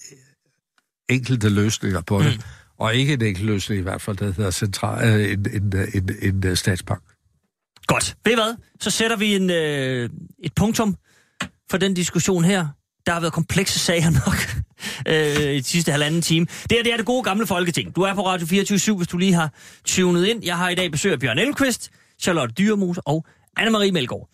[1.08, 2.36] enkelte løsninger på det.
[2.36, 2.42] Mm.
[2.78, 6.10] Og ikke en enkelt løsning i hvert fald, der hedder central, øh, en, en, en,
[6.22, 7.02] en, en statsbank.
[7.86, 8.16] Godt.
[8.24, 8.56] Ved I hvad?
[8.80, 10.96] Så sætter vi en, øh, et punktum
[11.70, 12.66] for den diskussion her.
[13.06, 14.64] Der har været komplekse sager nok
[15.46, 16.46] øh, i de sidste halvanden time.
[16.46, 17.96] Det her det er det gode gamle folketing.
[17.96, 19.50] Du er på Radio 24 hvis du lige har
[19.84, 20.44] tunet ind.
[20.44, 21.90] Jeg har i dag besøg af Bjørn Elmqvist,
[22.22, 23.26] Charlotte Dyremose og
[23.60, 24.28] Anne-Marie Melgaard.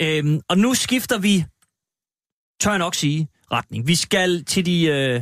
[0.00, 1.44] Øhm, og nu skifter vi,
[2.60, 3.86] tør jeg nok sige, retning.
[3.86, 5.20] Vi skal til de øh,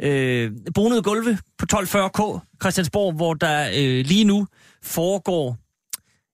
[0.00, 4.46] øh, bonede gulve på 1240K Christiansborg, hvor der øh, lige nu
[4.82, 5.58] foregår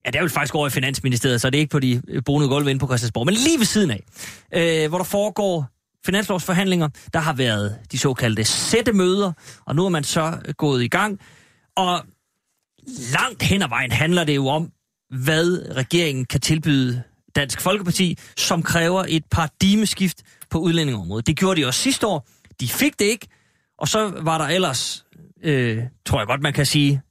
[0.07, 2.23] Ja, det er jo faktisk over i Finansministeriet, så det er ikke på de øh,
[2.25, 4.03] bonede gulve inde på Christiansborg, men lige ved siden af,
[4.55, 5.67] øh, hvor der foregår
[6.07, 6.89] finanslovsforhandlinger.
[7.13, 9.33] Der har været de såkaldte sættemøder,
[9.67, 11.21] og nu er man så øh, gået i gang.
[11.77, 12.05] Og
[13.13, 14.71] langt hen ad vejen handler det jo om,
[15.11, 17.03] hvad regeringen kan tilbyde
[17.37, 21.27] Dansk Folkeparti, som kræver et paradigmeskift på udlændingeområdet.
[21.27, 22.29] Det gjorde de også sidste år.
[22.61, 23.29] De fik det ikke,
[23.79, 25.07] og så var der ellers,
[25.43, 27.03] øh, tror jeg godt, man kan sige,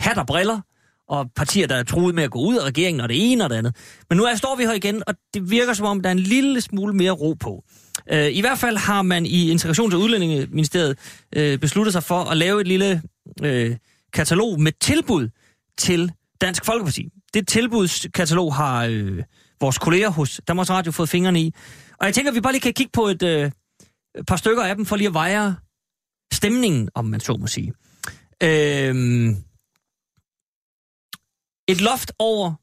[0.00, 0.60] hat og briller,
[1.08, 3.50] og partier, der er truet med at gå ud af regeringen, og det ene og
[3.50, 3.76] det andet.
[4.08, 6.18] Men nu er, står vi her igen, og det virker som om, der er en
[6.18, 7.64] lille smule mere ro på.
[8.12, 10.98] Øh, I hvert fald har man i Integrations- og Udlændingeministeriet
[11.36, 13.02] øh, besluttet sig for at lave et lille
[13.42, 13.76] øh,
[14.12, 15.28] katalog med tilbud
[15.78, 17.08] til Dansk Folkeparti.
[17.34, 19.22] Det tilbudskatalog har øh,
[19.60, 21.54] vores kolleger hos Danmarks Radio fået fingrene i.
[22.00, 23.50] Og jeg tænker, at vi bare lige kan kigge på et øh,
[24.26, 25.56] par stykker af dem, for lige at veje
[26.32, 27.72] stemningen, om man så må sige.
[28.42, 28.94] Øh,
[31.68, 32.54] et loft over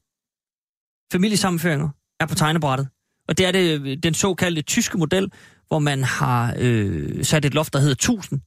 [1.12, 1.88] familiesammenføringer
[2.20, 2.88] er på tegnebrættet.
[3.28, 5.32] Og det er det, øh, den såkaldte tyske model,
[5.68, 8.40] hvor man har øh, sat et loft, der hedder 1000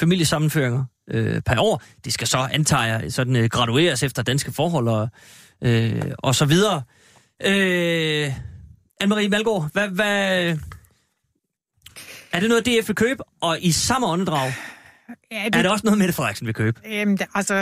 [0.00, 1.82] familiesammenføringer øh, per år.
[2.04, 5.08] Det skal så, antager jeg, sådan, øh, gradueres efter danske forhold og,
[5.62, 6.82] øh, og så videre.
[7.44, 8.32] Øh,
[9.02, 10.56] Anne-Marie Malgaard, hvad, hvad,
[12.32, 13.22] er det noget, DF vil købe?
[13.40, 14.52] Og i samme åndedrag,
[15.30, 16.80] Ja, er det også noget, Mette Frederiksen vil købe?
[16.84, 17.54] Det, altså,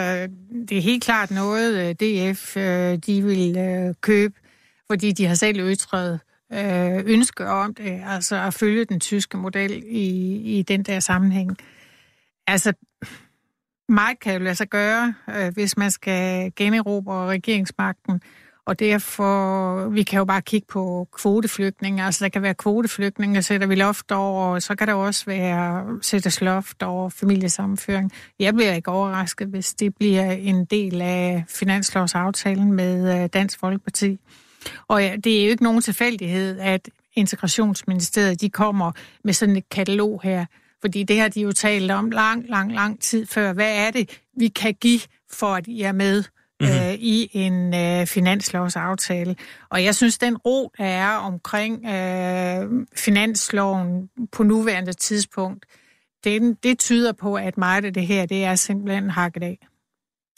[0.68, 4.34] det er helt klart noget, øh, DF øh, de vil øh, købe,
[4.90, 6.20] fordi de har selv ytret
[6.52, 11.56] øh, ønske om det, altså at følge den tyske model i, i den der sammenhæng.
[12.46, 12.72] Altså,
[13.88, 18.20] meget kan jo lade sig gøre, øh, hvis man skal generobre regeringsmagten,
[18.66, 22.04] og derfor, vi kan jo bare kigge på kvoteflygtninge.
[22.04, 25.98] Altså, der kan være kvoteflygtninge, sætter vi loft over, og så kan der også være
[26.02, 28.12] sættes loft over familiesammenføring.
[28.38, 34.18] Jeg bliver ikke overrasket, hvis det bliver en del af finanslovsaftalen med øh, Dansk Folkeparti.
[34.88, 38.92] Og ja, det er jo ikke nogen tilfældighed, at integrationsministeriet de kommer
[39.24, 40.46] med sådan et katalog her.
[40.80, 43.52] Fordi det har de jo talt om lang, lang, lang tid før.
[43.52, 45.00] Hvad er det, vi kan give
[45.32, 46.24] for, at I er med
[46.60, 46.76] mm-hmm.
[46.76, 49.36] øh, i en øh, finanslovsaftale?
[49.70, 55.66] Og jeg synes, den ro, der er omkring øh, finansloven på nuværende tidspunkt,
[56.24, 59.66] det, det tyder på, at meget af det her, det er simpelthen hakket af.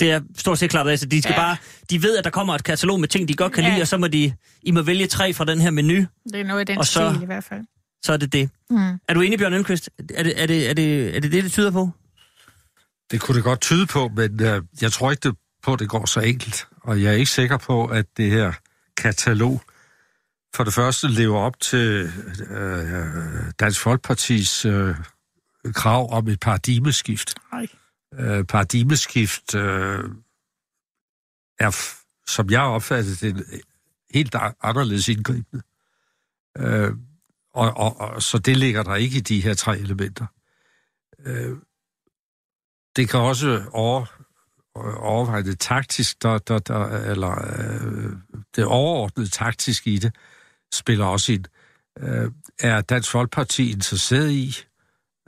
[0.00, 1.40] Det er stort set klart, altså de skal ja.
[1.40, 1.56] bare,
[1.90, 3.70] de ved, at der kommer et katalog med ting, de godt kan ja.
[3.70, 5.94] lide, og så må de, I må vælge tre fra den her menu.
[6.32, 7.64] Det er noget af den Og så- stil i hvert fald.
[8.02, 8.50] Så er det det.
[8.70, 9.00] Mm.
[9.08, 9.90] Er du enig, Bjørn Elmqvist?
[10.14, 11.90] Er det er det, er det, er det, det, det tyder på?
[13.10, 15.88] Det kunne det godt tyde på, men øh, jeg tror ikke det på, at det
[15.88, 16.68] går så enkelt.
[16.80, 18.52] Og jeg er ikke sikker på, at det her
[18.96, 19.62] katalog
[20.54, 22.12] for det første lever op til
[22.50, 24.94] øh, Dansk Folkepartis øh,
[25.74, 27.34] krav om et paradigmeskift.
[27.52, 27.66] Nej.
[28.14, 30.04] Øh, paradigmeskift øh,
[31.58, 31.76] er,
[32.28, 33.44] som jeg opfatter det, en
[34.14, 35.62] helt anderledes indgribende.
[36.58, 36.92] Øh,
[37.58, 40.26] og, og, og, så det ligger der ikke i de her tre elementer.
[41.26, 41.56] Øh,
[42.96, 44.06] det kan også over,
[44.96, 48.12] overveje det taktisk, der, der, der, eller øh,
[48.56, 50.14] det overordnede taktisk i det,
[50.74, 51.44] spiller også ind.
[52.00, 54.54] Øh, er Dansk Folkeparti interesseret i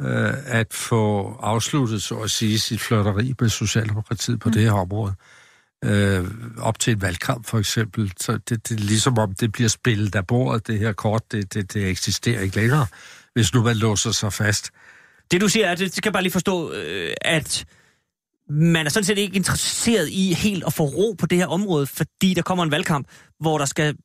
[0.01, 4.53] øh, at få afsluttet, så at sige, sit flirteri med Socialdemokratiet på mm.
[4.53, 5.15] det her område?
[5.19, 5.40] Øh,
[6.59, 8.13] op til en valgkamp for eksempel.
[8.21, 11.55] Så det, det er ligesom om, det bliver spillet af bordet, det her kort, det,
[11.55, 12.87] det, det eksisterer ikke længere,
[13.35, 14.71] hvis nu man låser sig fast.
[15.31, 17.65] Det du siger, er, det skal jeg bare lige forstå, øh, at
[18.51, 21.87] man er sådan set ikke interesseret i helt at få ro på det her område,
[21.87, 23.07] fordi der kommer en valgkamp,
[23.41, 23.97] hvor der skal...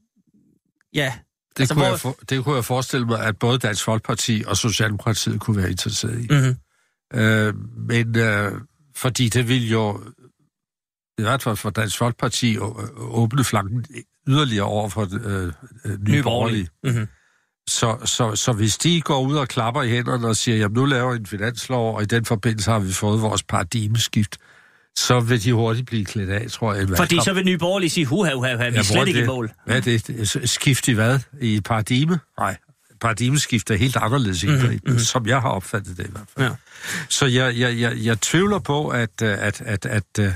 [0.93, 1.13] Ja,
[1.57, 4.43] Det, altså, kunne hvor- jeg for, det kunne jeg forestille mig, at både Dansk Folkeparti
[4.47, 6.27] og Socialdemokratiet kunne være interesseret i.
[6.29, 6.55] mm-hmm.
[7.19, 7.53] Øh,
[7.89, 8.51] men øh,
[8.95, 10.01] fordi det vil jo,
[11.17, 12.57] i hvert fald for Dansk Folkeparti,
[12.97, 13.85] åbne flanken
[14.27, 15.51] yderligere over for øh,
[15.85, 16.67] øh, nye borgerlige.
[16.83, 17.07] Mm-hmm.
[17.69, 20.85] Så, så, så hvis de går ud og klapper i hænderne og siger, jamen nu
[20.85, 24.37] laver vi en finanslov, og i den forbindelse har vi fået vores paradigmeskift,
[24.97, 26.87] så vil de hurtigt blive klædt af, tror jeg.
[26.97, 29.51] Fordi så vil Nye Borgerlige sige, huha, huha, huha, vi er slet ikke i mål.
[29.65, 30.49] Hvad er det?
[30.49, 31.19] Skift i hvad?
[31.41, 32.19] I paradigme?
[32.39, 32.57] Nej.
[33.01, 34.99] Paradigmeskift er helt anderledes indgribende, mm-hmm.
[34.99, 36.49] som jeg har opfattet det i hvert fald.
[36.49, 36.55] Ja.
[37.09, 40.31] Så jeg, jeg, jeg, jeg tvivler på, at, øh, at, at, at, øh,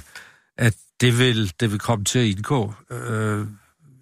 [0.59, 2.73] at det, vil, det vil komme til at indgå.
[2.91, 3.45] Øh,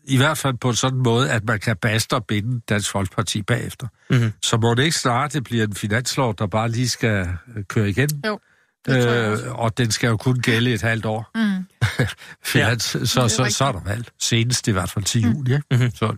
[0.04, 3.42] I hvert fald på en sådan måde, at man kan baste og binde Dansk Folkeparti
[3.42, 3.88] bagefter.
[4.10, 4.34] Mhm.
[4.44, 7.90] Så må det ikke snart det bliver en finanslov, der bare lige skal øh, køre
[7.90, 8.10] igen.
[8.26, 8.40] Jo.
[8.90, 11.32] Øh, og den skal jo kun gælde et halvt år.
[11.36, 11.66] Mm.
[12.52, 13.58] Finans, ja, så, er så, rigtigt.
[13.58, 14.06] så er der valg.
[14.20, 15.52] Senest i hvert fald til juli.
[15.52, 15.64] Ikke?
[15.72, 15.80] Mhm.
[15.80, 15.96] Mm-hmm.
[15.96, 16.16] Så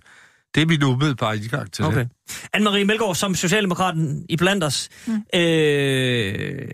[0.55, 1.99] det er min umiddelbare indgang til Okay.
[1.99, 2.09] det.
[2.57, 5.23] Anne-Marie Melgaard, som Socialdemokraten i blandt os, mm.
[5.39, 6.67] øh,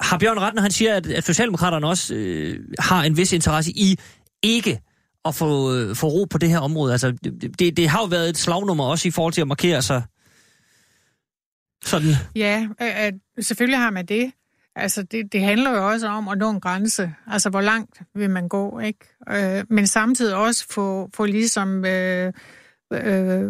[0.00, 3.70] har Bjørn ret, når han siger, at, at Socialdemokraterne også øh, har en vis interesse
[3.70, 3.98] i
[4.42, 4.80] ikke
[5.24, 6.92] at få, øh, få ro på det her område.
[6.92, 9.82] Altså, det, det, det har jo været et slagnummer også i forhold til at markere
[9.82, 10.02] sig
[11.84, 12.14] sådan.
[12.36, 13.12] Ja, øh, øh,
[13.44, 14.32] selvfølgelig har man det.
[14.76, 17.14] Altså, det, det handler jo også om at nå en grænse.
[17.26, 18.98] Altså, hvor langt vil man gå, ikke?
[19.30, 22.32] Øh, men samtidig også få, få ligesom øh,
[22.92, 23.44] øh,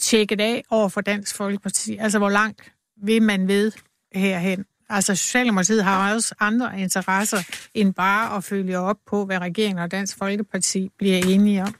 [0.00, 1.96] tjekket af over for Dansk Folkeparti.
[1.96, 3.72] Altså, hvor langt vil man ved
[4.14, 4.64] herhen?
[4.94, 7.38] Altså, Socialdemokratiet har også andre interesser
[7.74, 11.74] end bare at følge op på, hvad regeringen og Dansk Folkeparti bliver enige om.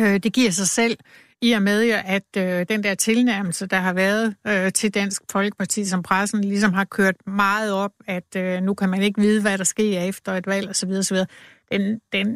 [0.00, 0.96] Øh, det giver sig selv
[1.42, 5.84] i og med, at øh, den der tilnærmelse, der har været øh, til Dansk Folkeparti,
[5.84, 9.58] som pressen ligesom har kørt meget op, at øh, nu kan man ikke vide, hvad
[9.58, 11.16] der sker efter et valg osv., osv.
[11.72, 12.26] Den, den,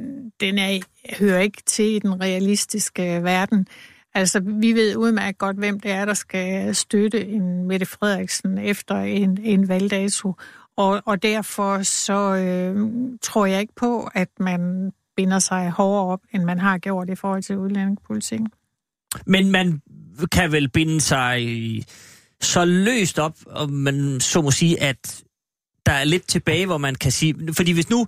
[0.40, 0.78] den er,
[1.18, 3.66] hører ikke til i den realistiske øh, verden.
[4.14, 8.94] Altså, vi ved udmærket godt, hvem det er, der skal støtte en Mette Frederiksen efter
[8.94, 10.34] en, en valgdato.
[10.76, 12.88] Og, og derfor så øh,
[13.22, 17.14] tror jeg ikke på, at man binder sig hårdere op, end man har gjort i
[17.14, 18.48] forhold til udlændingepolitikken.
[19.26, 19.82] Men man
[20.32, 21.46] kan vel binde sig
[22.40, 25.22] så løst op, og man så må sige, at
[25.86, 27.54] der er lidt tilbage, hvor man kan sige...
[27.54, 28.06] Fordi hvis nu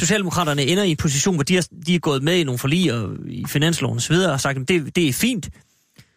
[0.00, 2.92] Socialdemokraterne ender i en position, hvor de er, de er gået med i nogle forlig
[2.92, 5.48] og i finansloven osv., og har sagt, at det, det er fint,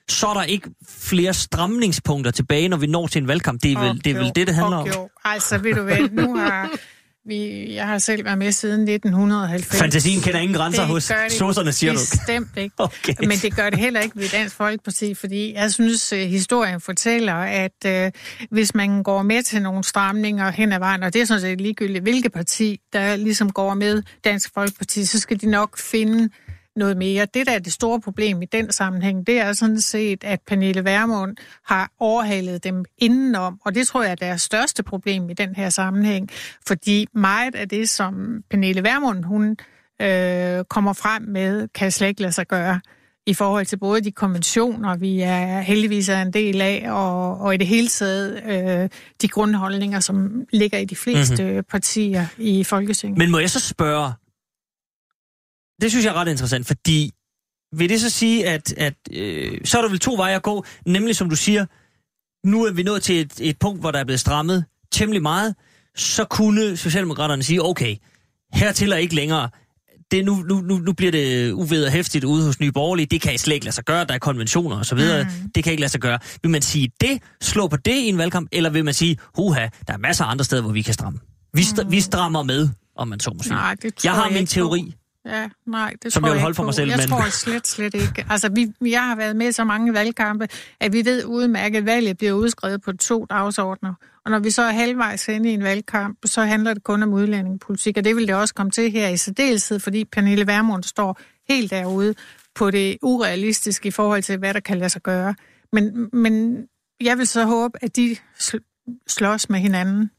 [0.10, 3.64] så er der ikke flere stramningspunkter tilbage, når vi når til en valgkamp.
[3.64, 5.10] Det er vel, Og det, er vel det, det handler og om.
[5.26, 6.70] Altså, ved du hvad, nu har
[7.26, 9.80] vi, jeg har selv været med siden 1990.
[9.80, 12.00] Fantasien kender ingen grænser Det hos sosserne, siger du.
[12.00, 12.76] Bestemt ikke.
[12.84, 13.14] Okay.
[13.20, 17.34] Men det gør det heller ikke ved Dansk Folkeparti, fordi jeg synes, at historien fortæller,
[17.34, 18.12] at øh,
[18.52, 21.62] hvis man går med til nogle stramninger hen ad vejen, og det er sådan set
[21.62, 26.30] ligegyldigt, hvilket parti, der ligesom går med Dansk Folkeparti, så skal de nok finde
[26.76, 27.28] noget mere.
[27.34, 30.86] Det, der er det store problem i den sammenhæng, det er sådan set, at Pernille
[30.86, 35.56] Vermund har overhalet dem indenom, og det tror jeg er deres største problem i den
[35.56, 36.30] her sammenhæng,
[36.68, 39.58] fordi meget af det, som Pernille Vermund, hun
[40.02, 42.80] øh, kommer frem med, kan slet ikke lade sig gøre
[43.26, 47.54] i forhold til både de konventioner, vi er heldigvis er en del af, og, og
[47.54, 48.90] i det hele taget øh,
[49.22, 51.64] de grundholdninger, som ligger i de fleste mm-hmm.
[51.72, 53.18] partier i Folketinget.
[53.18, 54.12] Men må jeg så spørge,
[55.82, 57.12] det synes jeg er ret interessant, fordi
[57.76, 60.66] vil det så sige, at, at øh, så er der vel to veje at gå,
[60.86, 61.66] nemlig som du siger,
[62.48, 65.56] nu er vi nået til et, et punkt, hvor der er blevet strammet temmelig meget,
[65.96, 67.96] så kunne Socialdemokraterne sige, okay,
[68.54, 69.50] hertil er ikke længere,
[70.12, 73.22] det, nu, nu, nu, nu bliver det uved og hæftigt ude hos Nye Borgerlige, det
[73.22, 75.52] kan slet ikke lade sig gøre, der er konventioner og så videre, mm.
[75.56, 76.20] det kan ikke lade sig gøre.
[76.42, 79.68] Vil man sige det, slå på det i en valgkamp, eller vil man sige, huha,
[79.88, 81.20] der er masser af andre steder, hvor vi kan stramme?
[81.54, 81.92] Vi, st- mm.
[81.92, 83.54] vi strammer med, om man så må sige.
[83.54, 84.92] Nej, det tror jeg har jeg min teori.
[84.92, 84.98] På.
[85.26, 86.76] Ja, nej, det Som tror jeg vil jeg holde ikke for mig på.
[86.76, 88.26] selv, Jeg men- tror slet, slet ikke.
[88.30, 90.48] Altså, vi, jeg har været med i så mange valgkampe,
[90.80, 93.94] at vi ved udmærket, at valget bliver udskrevet på to dagsordner.
[94.26, 97.14] Og når vi så er halvvejs inde i en valgkamp, så handler det kun om
[97.14, 101.20] udlændingepolitik, og det vil det også komme til her i særdeleshed, fordi Pernille Vermund står
[101.50, 102.16] helt derude
[102.56, 105.36] på det urealistiske i forhold til, hvad der kan lade sig gøre.
[105.74, 106.64] Men, men
[107.02, 110.10] jeg vil så håbe, at de sl- slås med hinanden,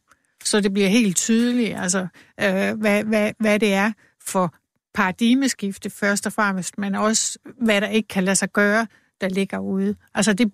[0.45, 2.07] så det bliver helt tydeligt, altså,
[2.40, 3.93] øh, hvad, hvad, hvad det er
[4.27, 4.55] for
[4.94, 8.87] paradigmeskifte først og fremmest, men også hvad der ikke kan lade sig gøre,
[9.20, 9.94] der ligger ude.
[10.14, 10.52] Altså det,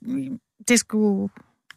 [0.69, 1.29] det skulle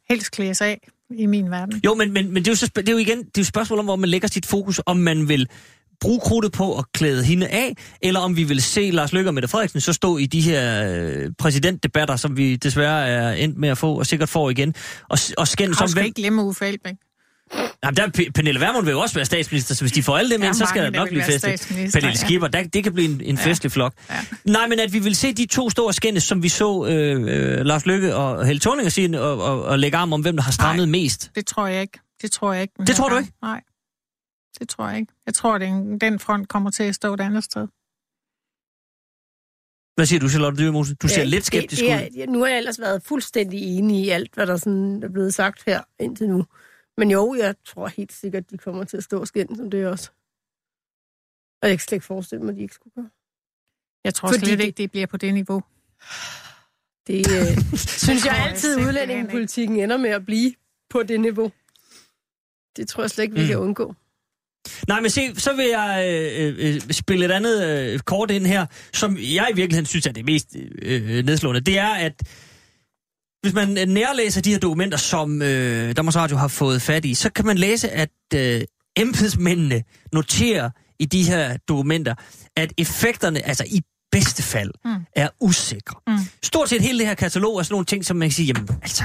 [0.10, 1.82] helst klædes af i min verden.
[1.86, 3.46] Jo, men, men, men det, er jo så, det er jo igen det er jo
[3.46, 5.48] spørgsmål om, hvor man lægger sit fokus, om man vil
[6.02, 9.34] bruge krudtet på at klæde hende af, eller om vi vil se Lars Løkke og
[9.34, 13.70] Mette Frederiksen så stå i de her øh, præsidentdebatter, som vi desværre er endt med
[13.70, 14.76] at få, og sikkert får igen,
[15.10, 16.06] og, og skændes om, hvem...
[16.06, 16.96] ikke glemme Uffe Elbæk.
[17.84, 20.32] Jamen, der, er Pernille Vermund vil jo også være statsminister, så hvis de får alle
[20.32, 21.68] dem ind, er så skal der nok blive festligt.
[21.70, 22.14] Pernille ja.
[22.14, 23.46] Skipper, der, det kan blive en, en Ja.
[23.46, 23.94] festlig flok.
[24.10, 24.16] Ja.
[24.46, 27.66] Nej, men at vi vil se de to store skændes, som vi så øh, øh,
[27.66, 30.52] Lars Lykke og Helle Thorning sige, og, og, og lægge arm om, hvem der har
[30.52, 30.92] strammet Nej.
[30.92, 31.32] mest.
[31.36, 32.00] Det tror jeg ikke.
[32.22, 32.74] Det tror jeg ikke.
[32.88, 33.32] Det tror du ikke?
[33.42, 33.62] Nej.
[34.60, 35.14] Det tror jeg ikke.
[35.26, 37.68] Jeg tror, at den, den front kommer til at stå et andet sted.
[39.96, 40.96] Hvad siger du, Charlotte Dyrmose?
[40.96, 42.10] Du ser Ja, lidt skeptisk det, ud.
[42.16, 45.10] det er, Nu har jeg ellers været fuldstændig enig i alt, hvad der sådan er
[45.10, 46.46] blevet sagt her indtil nu.
[46.98, 50.12] Men jo, jeg tror helt sikkert, de kommer til at stå skænd som det også.
[51.62, 53.10] Og jeg kan slet ikke forestille mig, at de ikke skulle gøre.
[54.04, 55.64] Jeg tror Fordi slet det- ikke, det bliver på det niveau.
[57.08, 57.58] Det øh,
[58.06, 60.54] synes jeg altid, udlændingepolitikken ender med at blive
[60.90, 61.52] på det niveau.
[62.78, 63.44] Det tror jeg slet ikke, vi Mm.
[63.46, 63.48] mm.
[63.50, 63.96] kan undgå.
[64.88, 66.06] Nej, men se, så vil jeg
[66.40, 70.12] øh, øh, spille et andet øh, kort ind her, som jeg i virkeligheden synes er
[70.12, 71.62] det mest øh, nedslående.
[71.62, 72.24] Det er, at
[73.44, 77.14] hvis man øh, nærlæser de her dokumenter, som øh, Danmarks Radio har fået fat i,
[77.14, 78.62] så kan man læse, at øh,
[78.98, 82.16] embedsmændene noterer i de her dokumenter,
[82.58, 84.92] at effekterne, altså i bedste fald, Mm.
[85.16, 85.96] er usikre.
[86.08, 86.18] Mm.
[86.44, 88.68] Stort set hele det her katalog er sådan nogle ting, som man kan sige, jamen
[88.82, 89.04] altså,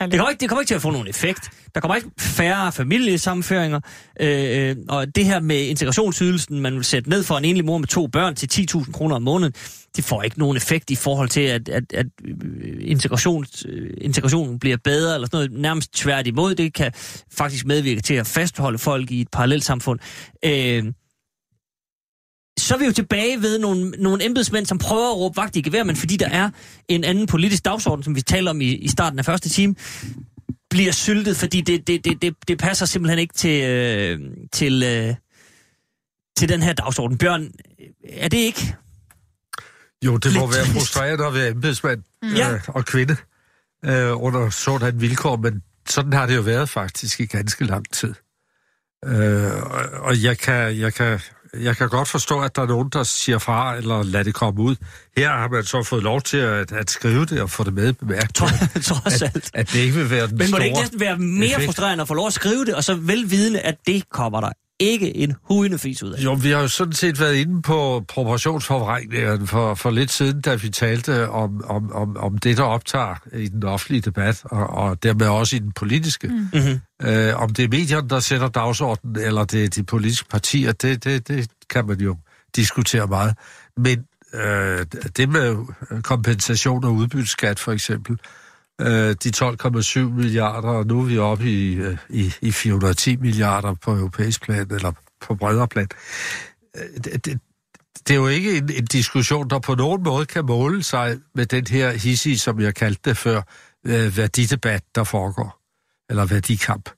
[0.00, 1.50] det kommer, ikke, det kommer ikke til at få nogen effekt.
[1.74, 3.80] Der kommer ikke færre familiesammenføringer.
[4.20, 7.78] Øh, øh, og det her med integrationsydelsen, man vil sætte ned for en enlig mor
[7.78, 9.52] med to børn til 10.000 kroner om måneden,
[9.96, 14.58] det får ikke nogen effekt i forhold til, at, at, at øh, integrations, øh, integrationen
[14.58, 16.54] bliver bedre, eller sådan noget nærmest tværtimod.
[16.54, 16.92] Det kan
[17.32, 19.98] faktisk medvirke til at fastholde folk i et parallelt samfund.
[20.44, 20.84] Øh,
[22.66, 25.60] så er vi jo tilbage ved nogle, nogle embedsmænd, som prøver at råbe vagt i
[25.60, 26.50] gevær, men fordi der er
[26.88, 29.74] en anden politisk dagsorden, som vi taler om i, i starten af første time,
[30.70, 34.20] bliver syltet, fordi det, det, det, det, det passer simpelthen ikke til, øh,
[34.52, 35.14] til, øh,
[36.36, 37.18] til den her dagsorden.
[37.18, 37.50] Bjørn,
[38.08, 38.76] er det ikke?
[40.04, 40.72] Jo, det må Lidt være trist.
[40.72, 42.02] frustrerende at være embedsmand
[42.36, 42.52] Ja.
[42.52, 43.16] øh, og kvinde
[43.84, 48.14] øh, under sådan vilkår, men sådan har det jo været faktisk i ganske lang tid.
[49.06, 51.20] Øh, og, og jeg kan, jeg kan
[51.60, 54.60] jeg kan godt forstå, at der er nogen, der siger fra, eller lader det komme
[54.62, 54.76] ud.
[55.16, 57.88] Her har man så fået lov til at, at skrive det og få det med
[57.88, 58.82] i bemærkningen.
[58.82, 59.36] Trods alt.
[59.36, 61.46] At, at det ikke vil være den Men må store det ikke næsten være mere
[61.46, 61.64] effekt.
[61.64, 65.16] frustrerende at få lov at skrive det, og så velvidende, at det kommer der ikke
[65.16, 66.24] en hujende fis ud af?
[66.24, 70.54] Jo, vi har jo sådan set været inde på proportionsforvrængningen for, for lidt siden, da
[70.54, 75.02] vi talte om, om, om, om det, der optager i den offentlige debat, og, og
[75.02, 76.28] dermed også i den politiske.
[76.28, 76.80] Mm-hmm.
[77.08, 81.04] Øh, om det er medierne, der sætter dagsordenen, eller det er de politiske partier, det,
[81.04, 82.16] det, det kan man jo
[82.56, 83.34] diskutere meget.
[83.76, 84.04] Men
[84.34, 85.56] øh, det med
[86.02, 88.45] kompensation og udbytteskat for eksempel, øh,
[88.80, 93.74] Øh, de 12,7 milliarder, og nu er vi oppe i, øh, i, i 410 milliarder
[93.74, 95.88] på europæisk plan, eller på bredere plan.
[96.76, 97.40] Øh, Det, det,
[98.08, 101.46] det er jo ikke en, en diskussion, der på nogen måde kan måle sig med
[101.46, 103.42] den her hissige, som jeg kaldte det før,
[103.86, 105.60] øh, værdidebat, der foregår,
[106.10, 106.90] eller værdikamp.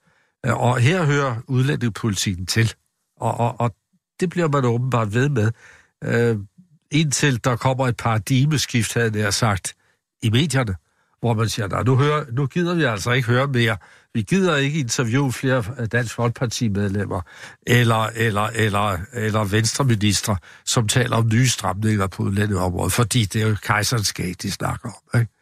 [0.46, 2.74] Øh, og her hører udlændingepolitikken til,
[3.16, 3.74] og, og, og
[4.20, 5.52] det bliver man åbenbart ved med.
[6.04, 6.36] Øh,
[6.90, 9.74] indtil der kommer et paradigmeskift, havde jeg sagt,
[10.22, 10.74] i medierne,
[11.20, 13.76] hvor man siger, nej, nu, hører, nu gider vi altså ikke høre mere.
[14.14, 17.20] Vi gider ikke interviewe flere Dansk Folkeparti-medlemmer
[17.66, 23.48] eller, eller, eller, eller venstreminister, som taler om nye stramninger på udlændingeområdet, fordi det er
[23.48, 25.20] jo kejserens gate, de snakker om.
[25.20, 25.32] Ikke?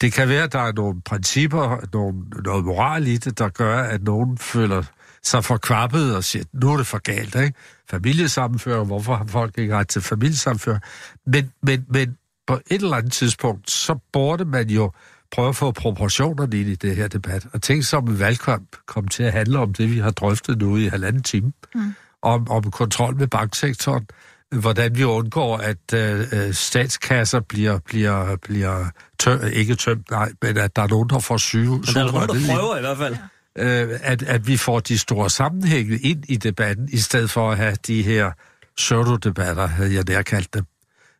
[0.00, 3.82] Det kan være, at der er nogle principper, nogle, noget moral i det, der gør,
[3.82, 4.82] at nogen føler
[5.22, 7.58] sig forkvappet og siger, nu er det for galt, ikke?
[7.90, 10.82] Familiesammenfører, hvorfor har folk ikke ret til familiesammenføring?
[11.26, 12.16] Men, men, men
[12.46, 14.92] på et eller andet tidspunkt, så burde man jo
[15.32, 17.46] prøve at få proportionerne ind i det her debat.
[17.52, 20.76] Og tænk som en valgkamp kom til at handle om det, vi har drøftet nu
[20.76, 21.52] i halvanden time.
[21.74, 21.94] Mm.
[22.22, 24.06] Om, om kontrol med banksektoren.
[24.52, 28.86] Hvordan vi undgår, at øh, øh, statskasser bliver, bliver, bliver
[29.22, 31.70] tø- ikke tømt, nej, men at der er nogen, der får syge.
[31.70, 33.16] Men der er nogen, der prøver i hvert fald.
[33.58, 37.56] øh, at, at vi får de store sammenhænge ind i debatten, i stedet for at
[37.56, 38.32] have de her
[38.76, 40.64] pseudo-debatter, havde jeg der kaldt dem.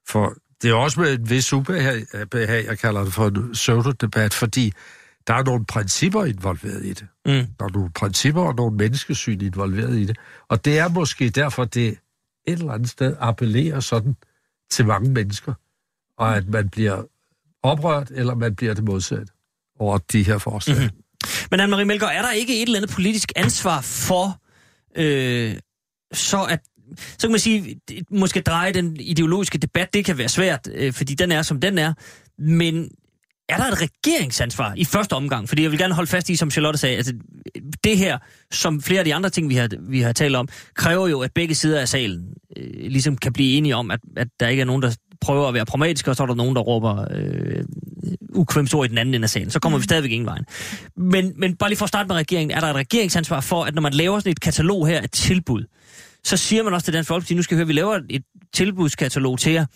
[0.08, 4.34] For det er også med en vis ubehag, behag, jeg kalder det for en pseudo-debat,
[4.34, 4.72] fordi
[5.26, 7.06] der er nogle principper involveret i det.
[7.26, 7.32] Mm.
[7.32, 10.18] Der er nogle principper og nogle menneskesyn involveret i det.
[10.48, 11.98] Og det er måske derfor, det et
[12.46, 14.16] eller andet sted appellerer sådan
[14.70, 15.54] til mange mennesker,
[16.18, 17.02] og at man bliver
[17.62, 19.32] oprørt, eller man bliver det modsatte
[19.78, 20.76] over de her forslag.
[20.76, 20.84] Mhm.
[20.84, 21.00] Mm-hmm.
[21.50, 24.40] Men Anne-Marie Melgaard, er der ikke et eller andet politisk ansvar for,
[24.96, 25.56] øh,
[26.12, 26.61] så at
[26.97, 27.80] så kan man sige,
[28.11, 31.78] måske dreje den ideologiske debat, det kan være svært, øh, fordi den er, som den
[31.78, 31.93] er,
[32.38, 32.88] men
[33.49, 35.49] er der et regeringsansvar i første omgang?
[35.49, 37.12] Fordi jeg vil gerne holde fast i, som Charlotte sagde, altså
[37.84, 38.18] det her,
[38.51, 41.32] som flere af de andre ting, vi har, vi har talt om, kræver jo, at
[41.34, 42.24] begge sider af salen
[42.57, 45.55] øh, ligesom kan blive enige om, at, at der ikke er nogen, der prøver at
[45.55, 47.64] være pragmatiske, og så er der nogen, der råber øh,
[48.34, 49.51] ukvemsord i den anden ende af salen.
[49.51, 49.82] Så kommer mm.
[49.82, 50.45] vi stadigvæk ingen vejen.
[50.97, 53.74] Men, men bare lige for at starte med regeringen, er der et regeringsansvar for, at
[53.74, 55.64] når man laver sådan et katalog her af tilbud,
[56.24, 58.22] så siger man også til Dansk Folkeparti, nu skal vi høre, vi laver et
[58.54, 59.66] tilbudskatalog til jer,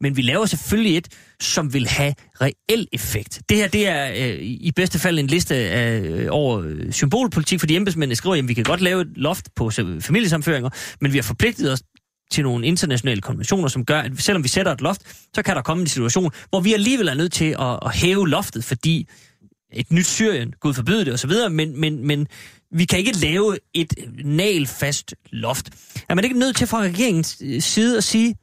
[0.00, 1.08] men vi laver selvfølgelig et,
[1.40, 3.42] som vil have reel effekt.
[3.48, 7.60] Det her, det er øh, i bedste fald en liste af, øh, over øh, symbolpolitik,
[7.60, 9.70] fordi embedsmændene skriver, at vi kan godt lave et loft på
[10.00, 10.70] familiesamføringer,
[11.00, 11.82] men vi har forpligtet os
[12.30, 15.02] til nogle internationale konventioner, som gør, at selvom vi sætter et loft,
[15.34, 18.28] så kan der komme en situation, hvor vi alligevel er nødt til at, at hæve
[18.28, 19.08] loftet, fordi
[19.72, 22.26] et nyt Syrien, Gud forbyde det osv., men, men, men
[22.70, 23.94] vi kan ikke lave et
[24.24, 25.70] nalfast loft.
[26.08, 28.36] Er man ikke nødt til fra regeringens øh, side at sige,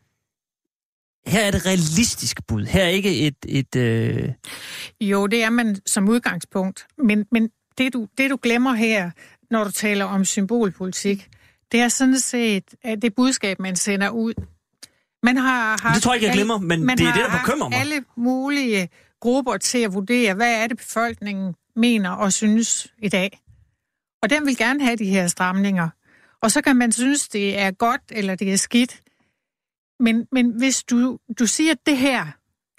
[1.27, 3.35] her er det realistisk bud, her er ikke et...
[3.47, 4.29] et øh...
[5.01, 6.87] Jo, det er man som udgangspunkt.
[6.97, 9.11] Men, men det, du, det, du glemmer her,
[9.51, 11.29] når du taler om symbolpolitik,
[11.71, 14.33] det er sådan set at det budskab, man sender ud.
[15.23, 17.39] Man har haft Det tror jeg ikke, jeg glemmer, men det er har det, der
[17.39, 17.79] bekymrer mig.
[17.79, 18.89] alle mulige
[19.21, 23.39] grupper til at vurdere, hvad er det, befolkningen mener og synes i dag.
[24.23, 25.89] Og den vil gerne have de her stramninger.
[26.41, 29.01] Og så kan man synes, det er godt eller det er skidt.
[29.99, 32.25] Men, men hvis du, du siger, at det her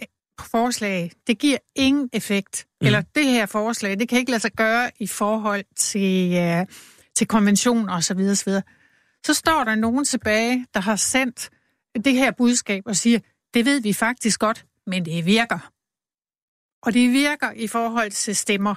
[0.02, 0.06] øh,
[0.40, 2.86] forslag, det giver ingen effekt, mm.
[2.86, 6.66] eller det her forslag, det kan ikke lade sig gøre i forhold til, uh,
[7.14, 8.52] til konventioner osv., osv.,
[9.26, 11.50] så står der nogen tilbage, der har sendt
[12.04, 13.18] det her budskab og siger,
[13.54, 15.70] det ved vi faktisk godt, men det virker.
[16.82, 18.74] Og det virker i forhold til stemmer.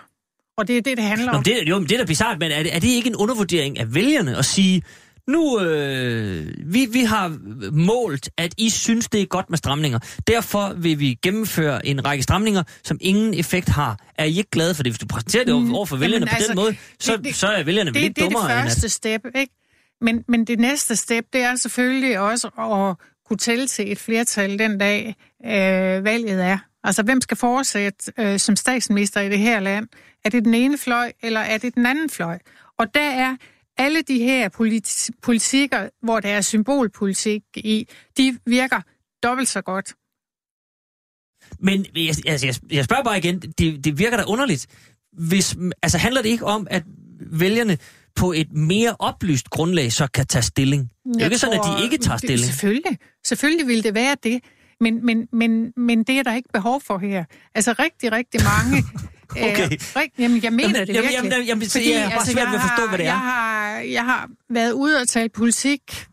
[0.57, 1.43] Og det er det, det handler Nå, om.
[1.43, 3.79] det, jo, men det er da bizarrt, men er det, er det ikke en undervurdering
[3.79, 4.81] af vælgerne at sige,
[5.27, 7.37] nu, øh, vi, vi har
[7.71, 9.99] målt, at I synes, det er godt med stramninger.
[10.27, 13.99] Derfor vil vi gennemføre en række stramninger, som ingen effekt har.
[14.15, 14.91] Er I ikke glade for det?
[14.91, 17.35] Hvis du præsenterer det over for vælgerne Jamen, på altså, den måde, så, det- det-
[17.35, 18.91] så er vælgerne vel det, ikke det er det dummere end første at...
[18.91, 19.53] step, ikke?
[20.01, 24.59] Men, men det næste step, det er selvfølgelig også at kunne tælle til et flertal
[24.59, 26.57] den dag, øh, valget er.
[26.87, 29.87] Altså, hvem skal fortsætte øh, som statsminister i det her land?
[30.25, 32.39] Er det den ene fløj, eller er det den anden fløj?
[32.77, 33.35] Og der er
[33.77, 38.81] alle de her politi- politikker, hvor der er symbolpolitik i, de virker
[39.23, 39.93] dobbelt så godt.
[41.59, 44.67] Men jeg, altså, jeg, jeg spørger bare igen, det, det virker da underligt.
[45.13, 46.83] Hvis, altså, handler det ikke om, at
[47.19, 47.77] vælgerne
[48.15, 50.91] på et mere oplyst grundlag så kan tage stilling?
[51.05, 52.39] Det er jo ikke sådan, at de ikke tager stilling.
[52.39, 52.97] Selvfølgelig.
[53.25, 54.41] Selvfølgelig vil det være det.
[54.79, 57.23] Men, men, men, men det er der ikke behov for her.
[57.55, 58.83] Altså rigtig, rigtig mange...
[59.31, 59.63] Okay.
[59.63, 61.47] Øh, rigt, jamen, jeg mener Jamen, det jamen, virkelig.
[61.47, 63.09] jamen, jamen, jeg har bare svært ved at forstå, hvad det er.
[63.09, 66.05] Jeg har, jeg har været ude og tale politik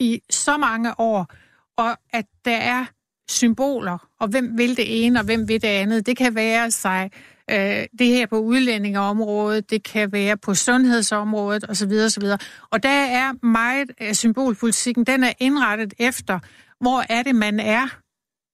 [0.00, 1.34] i så mange år,
[1.76, 2.84] og at der er
[3.28, 6.06] symboler, og hvem vil det ene, og hvem vil det andet.
[6.06, 7.10] Det kan være sig
[7.50, 11.92] øh, det her på udlændingeområdet, det kan være på sundhedsområdet osv.
[12.04, 12.24] osv.
[12.70, 16.38] Og der er meget af symbolpolitikken, den er indrettet efter,
[16.80, 17.88] hvor er det, man er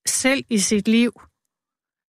[0.07, 1.21] selv i sit liv.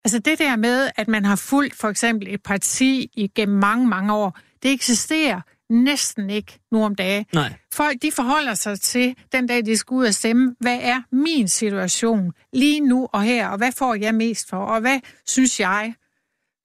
[0.06, 4.14] Altså det der med, at man har fulgt for eksempel et parti igennem mange, mange
[4.14, 7.26] år, det eksisterer næsten ikke nu om dagen.
[7.34, 7.54] Nej.
[7.74, 11.48] Folk de forholder sig til, den dag de skal ud og stemme, hvad er min
[11.48, 15.94] situation lige nu og her, og hvad får jeg mest for, og hvad synes jeg?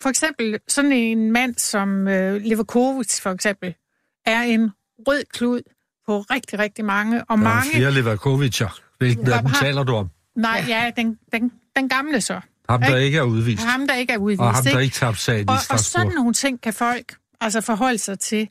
[0.03, 3.75] For eksempel sådan en mand som øh, Leverkovic for eksempel,
[4.27, 5.63] er en rød klud
[6.07, 7.71] på rigtig, rigtig mange, og Der er mange...
[7.71, 8.81] flere Levakovic'er.
[8.99, 10.09] Hvilken af dem Har- taler du om?
[10.37, 12.41] Nej, ja, den, den, den gamle så.
[12.69, 13.19] Ham, der Ikke?
[13.19, 13.63] er udvist.
[13.63, 14.41] Ham, der ikke er udvist.
[14.41, 14.83] Og ham, der ikke?
[14.83, 16.15] ikke tabte sagen i og, og sådan Strasbourg.
[16.15, 18.49] nogle ting kan folk altså forholde sig til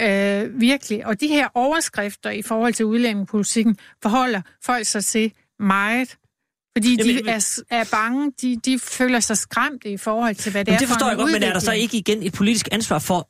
[0.00, 1.06] øh, virkelig.
[1.06, 6.16] Og de her overskrifter i forhold til udlændingepolitikken forholder folk sig til meget.
[6.76, 10.64] Fordi de Jamen, er, er bange, de, de føler sig skræmte i forhold til, hvad
[10.64, 11.82] det Men er det for forstår en jeg godt, men er der så udvikling.
[11.94, 13.28] ikke igen et politisk ansvar for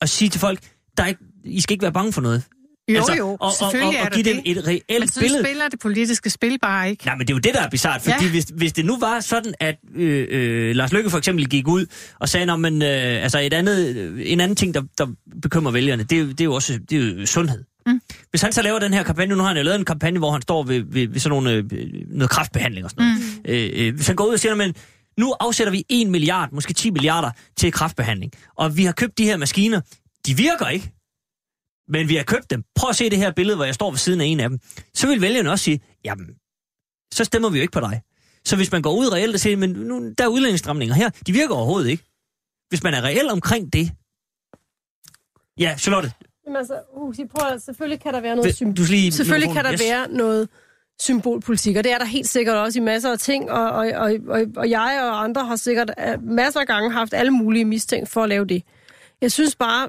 [0.00, 0.60] at sige til folk,
[0.96, 2.44] der er ikke, I skal ikke være bange for noget?
[2.90, 4.50] Jo, altså, jo, og, og, og, selvfølgelig og, er give dem det.
[4.58, 5.44] et reelt Men så billede.
[5.44, 7.04] spiller det politiske spil bare ikke.
[7.06, 8.30] Nej, men det er jo det, der er bizart, fordi ja.
[8.30, 11.86] Hvis, hvis det nu var sådan, at øh, øh, Lars Løkke for eksempel gik ud
[12.18, 15.06] og sagde, men, øh, altså et andet, øh, en anden ting, der, der
[15.42, 17.64] bekymrer vælgerne, det er, jo- det er jo også det er jo sundhed.
[17.86, 18.00] Mm.
[18.30, 20.30] Hvis han så laver den her kampagne, nu har han jo lavet en kampagne, hvor
[20.32, 21.64] han står ved, ved, ved sådan nogle, øh,
[22.08, 23.18] noget kraftbehandling og sådan noget.
[23.44, 23.50] Mm.
[23.80, 24.74] Øh, øh, hvis han går ud og siger, men
[25.18, 29.24] nu afsætter vi 1 milliard, måske 10 milliarder til kraftbehandling, og vi har købt de
[29.24, 29.80] her maskiner,
[30.26, 30.90] de virker ikke,
[31.90, 32.62] men vi har købt dem.
[32.74, 34.58] Prøv at se det her billede, hvor jeg står ved siden af en af dem.
[34.94, 36.26] Så vil vælgerne også sige, jamen,
[37.14, 38.00] så stemmer vi jo ikke på dig.
[38.44, 41.32] Så hvis man går ud reelt og siger, men nu, der er udlændingsstramninger her, de
[41.32, 42.04] virker overhovedet ikke.
[42.68, 43.90] Hvis man er reelt omkring det.
[45.58, 46.12] Ja, Charlotte,
[46.46, 48.84] Jamen altså, uh, sig, prøv, at- selvfølgelig kan der være noget symbol.
[48.86, 49.80] lige- Selvfølgelig kan der yes.
[49.80, 50.48] være noget
[51.00, 54.12] symbolpolitik, og det er der helt sikkert også i masser af ting, og, og, og,
[54.28, 58.08] og, og jeg og andre har sikkert øh, masser af gange haft alle mulige mistænkt
[58.08, 58.62] for at lave det.
[59.20, 59.88] Jeg synes bare,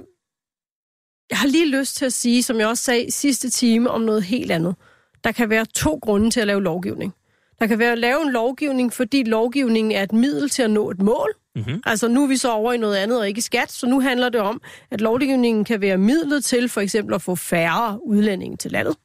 [1.32, 4.24] jeg har lige lyst til at sige, som jeg også sagde sidste time, om noget
[4.24, 4.76] helt andet.
[5.24, 7.14] Der kan være to grunde til at lave lovgivning.
[7.60, 10.90] Der kan være at lave en lovgivning, fordi lovgivningen er et middel til at nå
[10.90, 11.34] et mål.
[11.56, 11.82] Mhm.
[11.86, 14.30] Altså nu er vi så over i noget andet og ikke skat, så nu handler
[14.30, 14.62] det om,
[14.92, 18.96] at lovgivningen kan være midlet til for eksempel at få færre udlændinge til landet.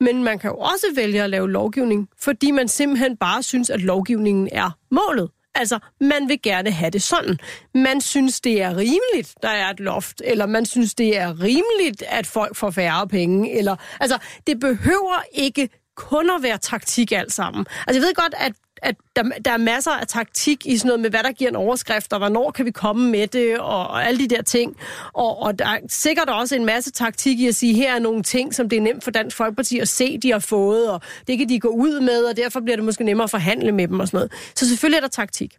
[0.00, 3.80] Men man kan jo også vælge at lave lovgivning, fordi man simpelthen bare synes, at
[3.80, 5.30] lovgivningen er målet.
[5.56, 7.38] Altså, man vil gerne have det sådan.
[7.74, 12.02] Man synes, det er rimeligt, der er et loft, eller man synes, det er rimeligt,
[12.08, 13.76] at folk får færre penge, eller...
[14.00, 17.66] Altså, det behøver ikke kun at være taktik alt sammen.
[17.86, 18.52] Altså, jeg ved godt, at
[18.82, 21.56] at der, der er masser af taktik i sådan noget med, hvad der giver en
[21.56, 24.76] overskrift, og hvornår kan vi komme med det, og, og alle de der ting.
[25.12, 28.22] Og, og der er sikkert også en masse taktik i at sige, her er nogle
[28.22, 31.38] ting, som det er nemt for Dansk Folkeparti at se, de har fået, og det
[31.38, 34.00] kan de gå ud med, og derfor bliver det måske nemmere at forhandle med dem
[34.00, 34.32] og sådan noget.
[34.54, 35.54] Så selvfølgelig er der taktik.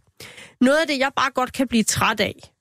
[0.61, 2.51] Noget af det, jeg bare godt kan blive træt af,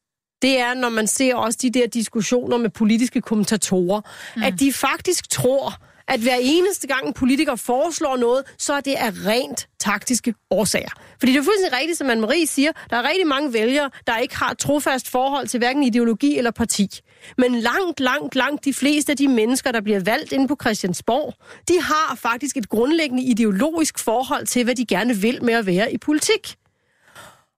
[0.43, 4.01] det er, når man ser også de der diskussioner med politiske kommentatorer,
[4.37, 4.43] mm.
[4.43, 5.75] at de faktisk tror,
[6.09, 10.89] at hver eneste gang en politiker foreslår noget, så er det af rent taktiske årsager.
[11.19, 14.37] Fordi det er fuldstændig rigtigt, som Anne-Marie siger, der er rigtig mange vælgere, der ikke
[14.37, 17.01] har trofast forhold til hverken ideologi eller parti.
[17.39, 21.35] Men langt, langt, langt de fleste af de mennesker, der bliver valgt inde på Christiansborg,
[21.69, 25.93] de har faktisk et grundlæggende ideologisk forhold til, hvad de gerne vil med at være
[25.93, 26.57] i politik.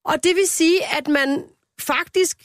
[0.05, 1.43] Og det vil sige, at man
[1.81, 2.37] faktisk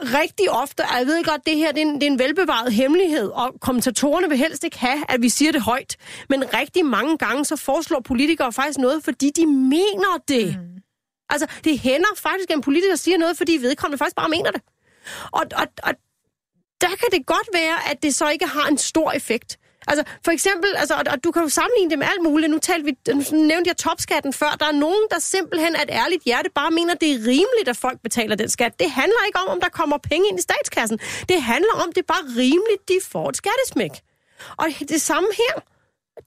[0.00, 2.72] rigtig ofte, og jeg ved godt, det her det er, en, det er en velbevaret
[2.72, 5.96] hemmelighed, og kommentatorerne vil helst ikke have, at vi siger det højt.
[6.28, 10.46] Men rigtig mange gange, så foreslår politikere faktisk noget, fordi de mener det.
[10.46, 10.82] Mm.
[11.30, 14.62] Altså, det hænder faktisk, at en politiker siger noget, fordi vedkommende faktisk bare mener det.
[15.32, 15.92] Og, og, og
[16.80, 19.58] der kan det godt være, at det så ikke har en stor effekt.
[19.86, 22.50] Altså, for eksempel, altså, og, og du kan jo sammenligne det med alt muligt.
[22.50, 24.56] Nu, talte vi, nu nævnte jeg topskatten før.
[24.60, 27.76] Der er nogen, der simpelthen af et ærligt hjerte bare mener, det er rimeligt, at
[27.76, 28.80] folk betaler den skat.
[28.80, 30.98] Det handler ikke om, om der kommer penge ind i statskassen.
[31.28, 33.90] Det handler om, det er bare rimeligt, de får et skattesmæk.
[34.56, 35.62] Og det samme her.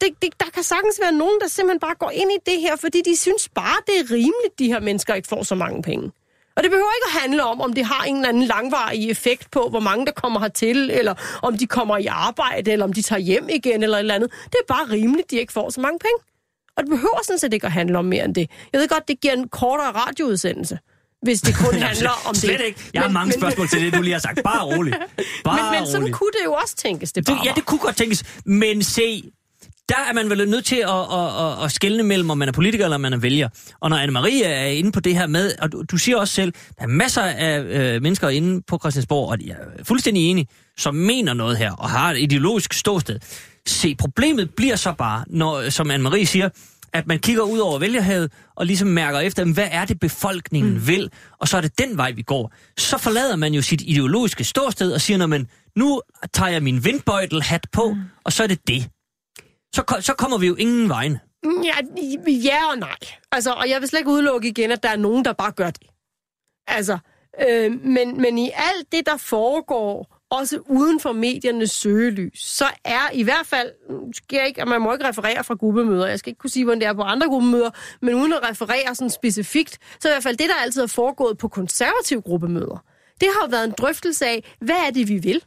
[0.02, 2.76] Det, det, der kan sagtens være nogen, der simpelthen bare går ind i det her,
[2.76, 6.12] fordi de synes bare, det er rimeligt, de her mennesker ikke får så mange penge.
[6.60, 9.52] Og det behøver ikke at handle om, om det har en eller anden langvarig effekt
[9.52, 13.02] på, hvor mange der kommer hertil, eller om de kommer i arbejde, eller om de
[13.02, 14.32] tager hjem igen, eller et eller andet.
[14.46, 16.18] Det er bare rimeligt, de ikke får så mange penge.
[16.78, 18.50] Og det behøver sådan set ikke at handle om mere end det.
[18.74, 20.80] Jeg ved godt, det giver en kortere radioudsendelse,
[21.22, 22.42] hvis det kun handler om det.
[22.42, 22.80] Slet ikke.
[22.94, 24.44] Jeg har mange spørgsmål til det, du lige har sagt.
[24.44, 24.98] Bare roligt.
[25.44, 26.16] Bare Men, men sådan roligt.
[26.18, 27.56] kunne det jo også tænkes, det Det, bare ja, var.
[27.56, 28.24] det kunne godt tænkes.
[28.46, 29.32] Men se,
[29.90, 32.52] der er man vel nødt til at, at, at, at skelne mellem, om man er
[32.52, 33.50] politiker eller om man er vælger.
[33.80, 36.54] Og når Anne-Marie er inde på det her med, og du, du siger også selv,
[36.78, 40.96] der er masser af øh, mennesker inde på Christiansborg, og jeg er fuldstændig enig, som
[40.96, 43.20] mener noget her, og har et ideologisk ståsted.
[43.68, 46.50] Se, problemet bliver så bare, når, som Anne-Marie siger,
[46.94, 50.88] at man kigger ud over vælgerhavet og ligesom mærker efter, hvad er det befolkningen mm.
[50.88, 51.10] vil,
[51.40, 52.54] og så er det den vej, vi går.
[52.78, 56.02] Så forlader man jo sit ideologiske ståsted og siger, når man nu
[56.34, 58.02] tager jeg min vindbøjtelhat på, mm.
[58.24, 58.90] og så er det det.
[59.76, 61.18] Så, så kommer vi jo ingen vejen.
[61.44, 61.74] Mm, ja,
[62.28, 62.98] ja og nej.
[63.32, 65.70] Altså, og jeg vil slet ikke udelukke igen, at der er nogen, der bare gør
[65.70, 65.88] det.
[66.68, 66.98] Altså,
[67.50, 73.12] øh, men, men i alt det, der foregår, også uden for mediernes søgelys, så er
[73.14, 73.72] i hvert fald,
[74.14, 76.80] skal jeg ikke, man må ikke referere fra gruppemøder, jeg skal ikke kunne sige, hvordan
[76.80, 77.70] det er på andre gruppemøder,
[78.02, 81.38] men uden at referere sådan specifikt, så i hvert fald det, der altid er foregået
[81.38, 82.84] på konservative gruppemøder,
[83.22, 85.44] det har været en drøftelse af, hvad er det, vi vil?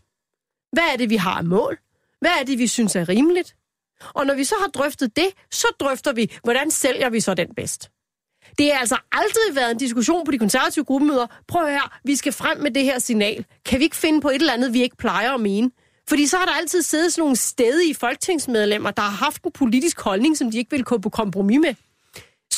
[0.73, 1.79] Hvad er det, vi har af mål?
[2.21, 3.57] Hvad er det, vi synes er rimeligt?
[4.15, 7.49] Og når vi så har drøftet det, så drøfter vi, hvordan sælger vi så den
[7.57, 7.91] bedst.
[8.59, 11.27] Det har altså aldrig været en diskussion på de konservative gruppemøder.
[11.49, 13.45] Prøv her, vi skal frem med det her signal.
[13.67, 15.71] Kan vi ikke finde på et eller andet, vi ikke plejer at mene?
[16.09, 20.01] Fordi så har der altid siddet sådan nogle stedige folketingsmedlemmer, der har haft en politisk
[20.01, 21.75] holdning, som de ikke vil gå på kompromis med.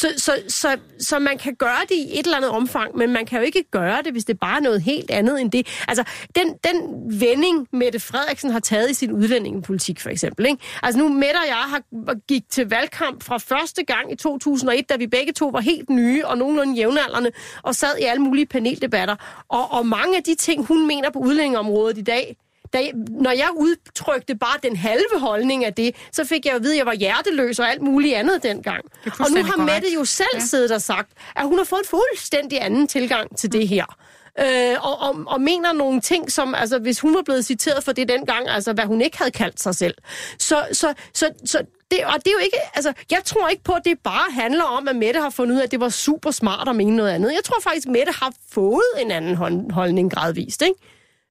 [0.05, 3.27] Så, så, så, så man kan gøre det i et eller andet omfang, men man
[3.27, 5.67] kan jo ikke gøre det, hvis det bare er noget helt andet end det.
[5.89, 6.77] Altså, den, den
[7.21, 10.47] vending, Mette Frederiksen har taget i sin udlændingepolitik, for eksempel.
[10.47, 10.59] Ikke?
[10.83, 11.83] Altså nu, Mette og jeg har,
[12.29, 16.27] gik til valgkamp fra første gang i 2001, da vi begge to var helt nye
[16.27, 17.31] og nogenlunde jævnaldrende,
[17.63, 19.17] og sad i alle mulige paneldebatter.
[19.49, 22.37] Og, og mange af de ting, hun mener på udlændingeområdet i dag,
[22.73, 22.79] da
[23.11, 26.73] når jeg udtrykte bare den halve holdning af det, så fik jeg jo at vide,
[26.75, 28.85] at jeg var hjerteløs og alt muligt andet dengang.
[29.05, 29.73] Og nu har korrekt.
[29.75, 30.39] Mette jo selv ja.
[30.39, 30.45] Ja.
[30.47, 33.85] siddet og sagt, at hun har fået en fuldstændig anden tilgang til det her.
[34.41, 37.93] Øh, og, og, og mener nogle ting, som, altså, hvis hun var blevet citeret for
[37.93, 39.95] det dengang, altså, hvad hun ikke havde kaldt sig selv.
[40.39, 41.59] Så, så, så, så
[41.91, 44.65] det, og det er jo ikke, altså, jeg tror ikke på, at det bare handler
[44.65, 47.11] om, at Mette har fundet ud af, at det var super smart at mene noget
[47.11, 47.33] andet.
[47.33, 50.75] Jeg tror faktisk, at Mette har fået en anden hold- holdning gradvist, ikke?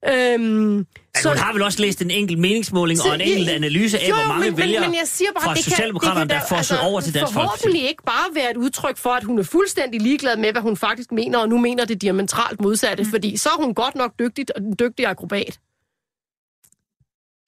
[0.09, 0.85] Øhm,
[1.21, 1.29] Så...
[1.29, 4.27] Hun har vel også læst en enkelt meningsmåling og en enkelt analyse af, jo, hvor
[4.27, 6.47] mange men, vælgere men, men jeg siger bare, fra det kan, Socialdemokraterne, det kan der
[6.47, 7.61] får altså, over til Dansk Folkeparti.
[7.61, 10.77] Forhåbentlig ikke bare være et udtryk for, at hun er fuldstændig ligeglad med, hvad hun
[10.77, 13.09] faktisk mener, og nu mener det diametralt modsatte, mm.
[13.09, 15.59] fordi så er hun godt nok dygtig, en dygtig akrobat.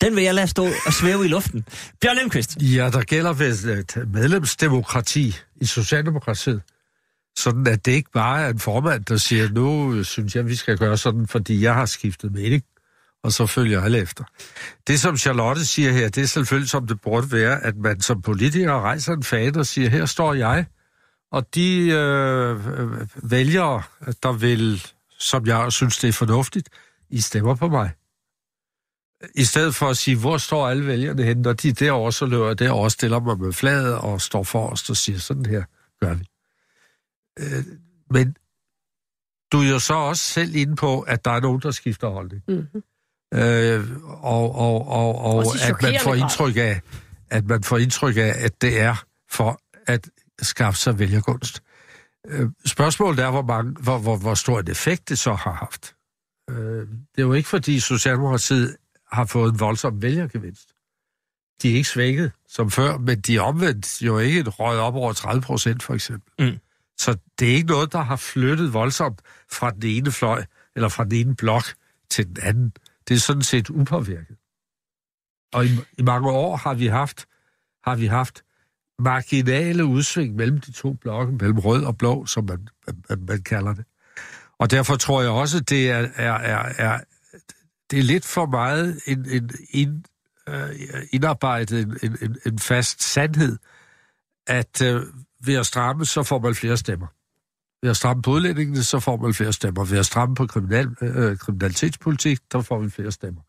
[0.02, 1.66] Den vil jeg lade stå og svæve i luften.
[2.02, 2.58] Bjørn Lemqvist.
[2.62, 6.62] Ja, der gælder ved et medlemsdemokrati i Socialdemokratiet.
[7.38, 10.78] Sådan at det ikke bare er en formand, der siger, nu synes jeg, vi skal
[10.78, 12.64] gøre sådan, fordi jeg har skiftet mening,
[13.24, 14.24] og så følger alle efter.
[14.88, 18.22] Det, som Charlotte siger her, det er selvfølgelig, som det burde være, at man som
[18.22, 20.66] politiker rejser en fan og siger, her står jeg,
[21.32, 22.60] og de øh,
[23.32, 23.84] vælgere,
[24.24, 24.84] der vil,
[25.20, 26.70] som jeg synes, det er fornuftigt,
[27.10, 27.92] I stemmer på mig.
[29.36, 32.48] I stedet for at sige, hvor står alle vælgerne henne, når de derovre, så løber
[32.48, 35.64] jeg derovre, stiller mig med flaget og står forrest og siger, sådan her
[36.00, 36.26] gør vi.
[37.40, 37.66] Øh,
[38.12, 38.38] men
[39.52, 42.44] du er jo så også selv inde på, at der er nogen, der skifter holdning.
[42.48, 42.84] Mm-hmm.
[43.34, 46.82] Øh, og og, og, og at man får indtryk af,
[47.30, 48.96] at man får indtryk af, at det er
[49.32, 50.10] for at
[50.42, 51.64] skaffe sig vælgergunst.
[52.28, 55.96] Øh, spørgsmålet er, hvor, mange, hvor, hvor, hvor stor en effekt det så har haft.
[56.50, 58.76] Øh, det er jo ikke, fordi Socialdemokratiet
[59.12, 60.70] har fået en voldsom vælgergevinst.
[61.62, 64.96] De er ikke svækket som før, men de er omvendt jo ikke et røget op
[64.96, 66.46] over 30 procent, for eksempel.
[66.46, 66.58] Mm.
[66.98, 69.22] Så det er ikke noget, der har flyttet voldsomt
[69.52, 71.64] fra den ene fløj, eller fra den ene blok
[72.10, 72.74] til den anden.
[73.08, 74.38] Det er sådan set upåvirket.
[75.54, 77.26] Og i, i mange år har vi haft,
[77.84, 78.44] har vi haft
[79.00, 82.68] marginale udsving mellem de to blokke, mellem rød og blå, som man,
[83.10, 83.86] man, man kalder det.
[84.58, 87.00] Og derfor tror jeg også, det er, er, er, er,
[87.92, 90.06] det er lidt for meget en, en, en
[90.50, 90.70] øh,
[91.12, 93.58] indarbejdet, en, en, en, fast sandhed,
[94.48, 95.04] at øh,
[95.48, 97.08] ved at stramme, så får man flere stemmer.
[97.82, 99.86] Ved at stramme på udlændingene, så får man flere stemmer.
[99.86, 103.42] Ved at stramme på kriminal, øh, kriminalitetspolitik, der får vi flere stemmer.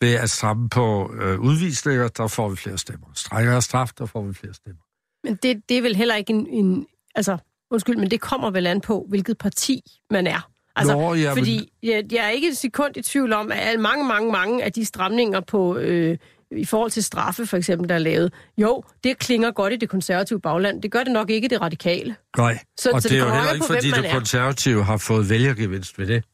[0.00, 3.06] Ved at stramme på øh, udvisninger, der får vi flere stemmer.
[3.14, 4.82] Strengere straf, der får vi flere stemmer.
[5.24, 6.86] Men det, det er vel heller ikke en, en...
[7.14, 7.38] Altså,
[7.70, 10.50] undskyld, men det kommer vel an på, hvilket parti man er.
[10.76, 14.04] Altså, Nå, ja, fordi jeg, jeg er ikke et sekund i tvivl om, at mange,
[14.04, 16.18] mange, mange af de stramninger på, øh,
[16.50, 18.32] i forhold til straffe, for eksempel, der er lavet.
[18.58, 20.82] Jo, det klinger godt i det konservative bagland.
[20.82, 22.16] Det gør det nok ikke det radikale.
[22.36, 24.12] Nej, Så- og så det det er jo heller ikke, på, fordi det er.
[24.12, 26.24] konservative har fået vælgergevinst ved det.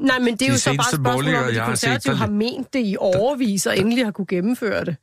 [0.00, 1.58] Nej, men det er De jo så bare et seneste spørgsmål målinger, om, at de
[1.60, 4.96] har set, konservative der- har ment det i overvis, og endelig har kunne gennemføre det.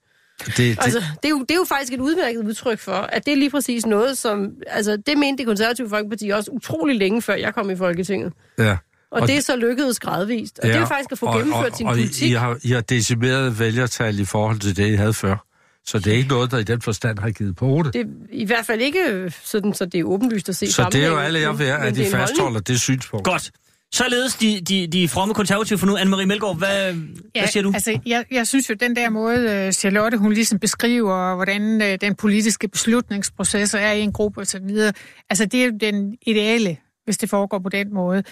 [0.45, 3.25] Det, det, Altså, det er, jo, det er jo faktisk et udmærket udtryk for, at
[3.25, 4.51] det er lige præcis noget, som...
[4.67, 8.33] Altså, det mente det konservative folkeparti også utrolig længe, før jeg kom i Folketinget.
[8.59, 8.77] ja.
[9.15, 10.59] Og, og Og det er så lykkedes gradvist.
[10.59, 12.23] Og ja, det er faktisk at få og- gennemført og, sin og politik.
[12.27, 15.45] I, I, har, I har decimeret vælgertal i forhold til det, I havde før.
[15.85, 17.93] Så det er ikke noget, der i den forstand har givet på det.
[17.93, 21.03] Det er i hvert fald ikke sådan, så det er åbenlyst at se Så det
[21.03, 23.25] er jo alle jeg ved, at er de fastholder det synspunkt.
[23.25, 23.51] Godt.
[23.93, 25.97] Således de, de, de fromme konservative for nu.
[25.97, 26.93] Anne-Marie Melgaard, hvad, ja,
[27.41, 27.71] hvad siger du?
[27.73, 31.97] Altså, jeg, jeg synes jo, den der måde, øh, Charlotte, hun ligesom beskriver, hvordan øh,
[32.01, 34.93] den politiske beslutningsproces er i en gruppe og så videre.
[35.29, 38.23] Altså, det er jo den ideale, hvis det foregår på den måde.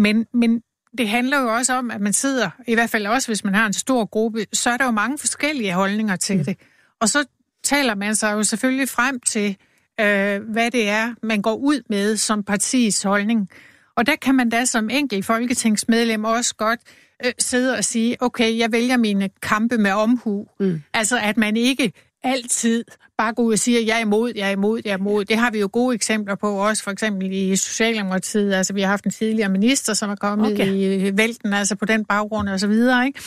[0.00, 0.62] Men, men
[0.98, 3.66] det handler jo også om, at man sidder, i hvert fald også hvis man har
[3.66, 6.44] en stor gruppe, så er der jo mange forskellige holdninger til mm.
[6.44, 6.56] det.
[7.00, 7.24] Og så
[7.62, 9.56] taler man sig jo selvfølgelig frem til,
[10.00, 13.48] øh, hvad det er, man går ud med som partiets holdning.
[13.96, 16.80] Og der kan man da som enkelt folketingsmedlem også godt
[17.26, 20.46] øh, sidde og sige, okay, jeg vælger mine kampe med omhu.
[20.60, 20.82] Mm.
[20.94, 21.92] Altså, at man ikke
[22.22, 22.84] altid
[23.18, 25.24] bare går ud og siger, jeg er imod, jeg er imod, jeg er imod.
[25.24, 28.54] Det har vi jo gode eksempler på, også for eksempel i Socialdemokratiet.
[28.54, 30.66] Altså, vi har haft en tidligere minister, som er kommet Okay.
[30.66, 33.20] i øh, vælten, altså på den baggrund og så videre, ikke?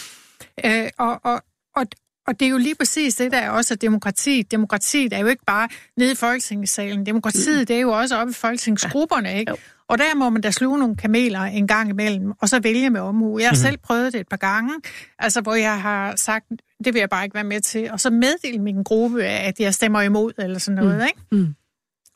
[0.65, 1.41] Øh, og, og,
[1.75, 1.85] og,
[2.27, 4.41] og det er jo lige præcis det, der er også er demokrati.
[4.41, 7.05] Demokratiet er jo ikke bare nede i Folketingssalen.
[7.05, 9.53] Demokratiet, det er jo også oppe i folketingsgrupperne, ikke?
[9.87, 13.01] Og der må man da sluge nogle kameler en gang imellem, og så vælge med
[13.01, 13.39] omhu.
[13.39, 14.73] Jeg har selv prøvet det et par gange,
[15.19, 16.45] altså hvor jeg har sagt,
[16.85, 19.73] det vil jeg bare ikke være med til, og så meddele min gruppe, at jeg
[19.73, 21.21] stemmer imod, eller sådan noget, ikke?
[21.31, 21.55] Mm.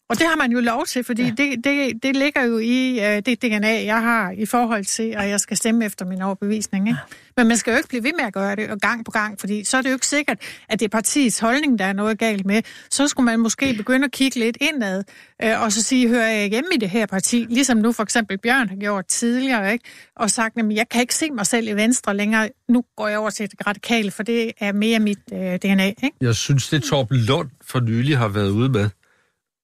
[0.09, 1.29] Og det har man jo lov til, fordi ja.
[1.37, 5.29] det, det, det ligger jo i uh, det DNA, jeg har i forhold til, at
[5.29, 6.87] jeg skal stemme efter min overbevisning.
[6.87, 6.99] Ikke?
[7.37, 9.39] Men man skal jo ikke blive ved med at gøre det og gang på gang,
[9.39, 10.37] fordi så er det jo ikke sikkert,
[10.69, 12.61] at det er partiets holdning, der er noget galt med.
[12.89, 15.03] Så skulle man måske begynde at kigge lidt indad,
[15.43, 17.45] uh, og så sige, hører jeg hjemme i det her parti?
[17.49, 19.85] Ligesom nu for eksempel Bjørn har gjort tidligere, ikke?
[20.15, 22.49] og sagt, at jeg kan ikke se mig selv i Venstre længere.
[22.69, 25.87] Nu går jeg over til det radikale, for det er mere mit uh, DNA.
[25.87, 26.11] Ikke?
[26.21, 28.89] Jeg synes, det Torben Lund for nylig har været ude med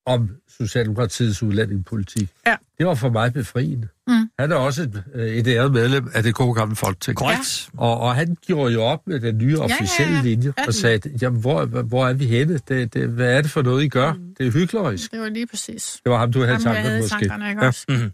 [0.05, 2.29] om Socialdemokratiets udlændingepolitik.
[2.47, 2.55] Ja.
[2.77, 3.87] Det var for mig befriende.
[4.07, 4.29] Mm.
[4.39, 7.17] Han er også et, øh, et æret medlem af det gode gamle folketing.
[7.17, 7.69] Korrekt.
[7.77, 10.21] Og, og han gjorde jo op med den nye ja, officielle ja.
[10.23, 10.67] linje Ja.
[10.67, 12.59] og sagde, jamen, hvor, hvor er vi henne?
[12.67, 14.13] Det, det, hvad er det for noget, I gør?
[14.13, 14.19] Mm.
[14.37, 15.11] Det er hyklerisk.
[15.11, 15.99] Det var lige præcis.
[16.03, 17.09] Det var ham, du havde Ham, havde måske.
[17.19, 18.09] tankerne, ikke også?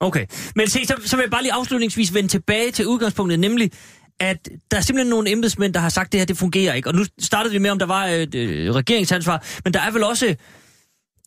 [0.00, 3.70] Okay, men se, så, så vil jeg bare lige afslutningsvis vende tilbage til udgangspunktet, nemlig
[4.20, 6.88] at der er simpelthen nogle embedsmænd, der har sagt, at det her det fungerer ikke.
[6.88, 10.04] Og nu startede vi med, om der var et øh, regeringsansvar, men der er vel
[10.04, 10.34] også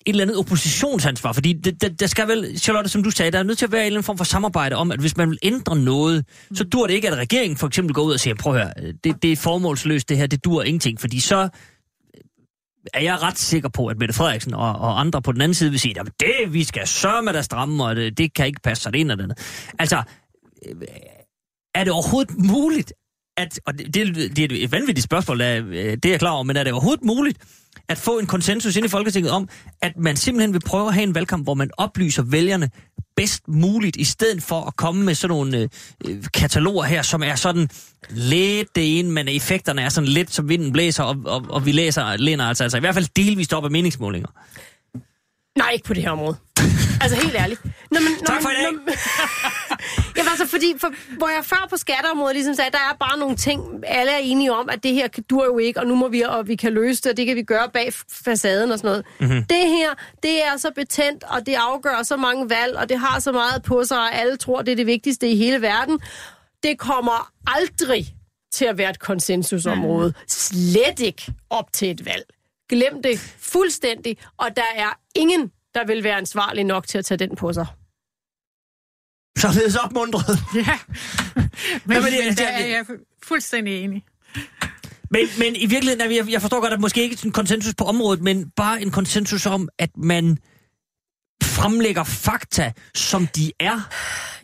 [0.06, 3.40] et eller andet oppositionsansvar, fordi det, det, der skal vel, Charlotte, som du sagde, der
[3.40, 5.30] er nødt til at være en eller anden form for samarbejde om, at hvis man
[5.30, 8.36] vil ændre noget, så dur det ikke, at regeringen for eksempel går ud og siger,
[8.36, 11.50] prøv at høre, det, det er formålsløst det her, det dur ingenting, fordi så
[12.94, 15.70] er jeg ret sikker på, at Mette Frederiksen og, og andre på den anden side
[15.70, 18.62] vil sige, at det, vi skal sørge med der stramme, og det, det kan ikke
[18.64, 19.72] passe sig det ene og det andet.
[19.80, 20.04] Altså,
[20.66, 20.76] øh,
[21.76, 22.94] er det overhovedet muligt,
[23.38, 23.96] at, og det,
[24.36, 27.04] det, er et vanvittigt spørgsmål, øh, det er jeg klar over, men er det overhovedet
[27.04, 27.38] muligt
[27.90, 29.50] at få en konsensus ind i Folketinget om,
[29.82, 32.70] at man simpelthen vil prøve at have en valgkamp, hvor man oplyser vælgerne
[33.16, 35.70] bedst muligt, i stedet for at komme med sådan nogle
[36.08, 37.70] øh, kataloger her, som er sådan
[38.10, 41.72] lidt det ene, men effekterne er sådan lidt, som vinden blæser, og, og, og vi
[41.72, 44.30] læser, læner altså, altså i hvert fald delvist op af meningsmålinger.
[45.58, 46.36] Nej, ikke på det her område.
[47.02, 47.66] Altså helt ærligt.
[47.66, 48.72] Nå, men, Tak for i dag.
[48.72, 48.88] Nå, Jamen
[50.42, 53.84] altså, fordi for, hvor jeg før på skatteområdet ligesom sagde, der er bare nogle ting,
[53.88, 56.48] alle er enige om, at det her dur jo ikke, og nu må vi, og
[56.48, 59.06] vi kan løse det, og det kan vi gøre bag facaden og sådan noget.
[59.20, 59.46] Mm-hmm.
[59.46, 59.90] Det her,
[60.24, 63.64] det er så betændt, og det afgør så mange valg, og det har så meget
[63.64, 66.00] på sig, og alle tror, det er det vigtigste i hele verden.
[66.64, 68.06] Det kommer aldrig
[68.52, 70.14] til at være et konsensusområde.
[70.28, 72.26] Slet ikke op til et valg.
[72.70, 77.18] Glem det fuldstændig, og der er ingen, der vil være ansvarlig nok til at tage
[77.18, 77.66] den på sig.
[79.38, 80.40] Således opmundret.
[80.56, 81.48] Ja, men,
[81.86, 82.86] men det- men det- der er jeg
[83.24, 84.04] fuldstændig enig.
[85.12, 87.74] Men, men i virkeligheden, er vi- jeg, jeg forstår godt, at måske ikke en konsensus
[87.78, 90.38] på området, men bare en konsensus om, at man
[91.44, 93.90] fremlægger fakta, som de er.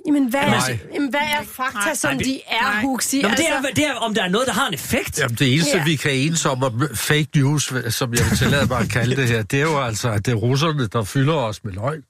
[0.08, 2.82] Jamen, hvad, er, jamen, hvad er fakta, Nej, som nej, det- de er, nej.
[2.82, 3.22] Huxi?
[3.22, 5.20] Nå, men det, altså, er, det er, om der er noget, der har en effekt.
[5.20, 5.84] Jamen, det eneste, Ja.
[5.84, 9.28] vi kan enes om, om fake news, som jeg vil tillade mig at kalde det
[9.28, 12.02] her, det er jo altså, at det er russerne, der fylder os med løgn.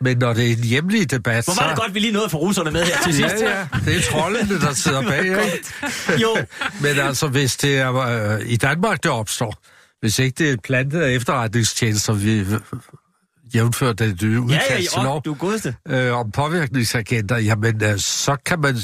[0.00, 1.82] Men når det er en hjemlig debat, Hvor var det så...
[1.82, 3.34] godt, vi lige nåede at få russerne med her til sidst.
[3.40, 6.22] Ja, ja, det er troldene, der sidder bag, ikke?
[6.22, 6.36] Jo,
[6.80, 9.54] Men altså, hvis det er øh, i Danmark, det opstår,
[10.00, 12.44] hvis ikke det er plantet af efterretningstjenester, vi
[13.54, 15.74] jævnfører det nye ja, udkast ja, til ja, godeste.
[15.88, 18.76] øh, om påvirkningsagenter, jamen, øh, så kan man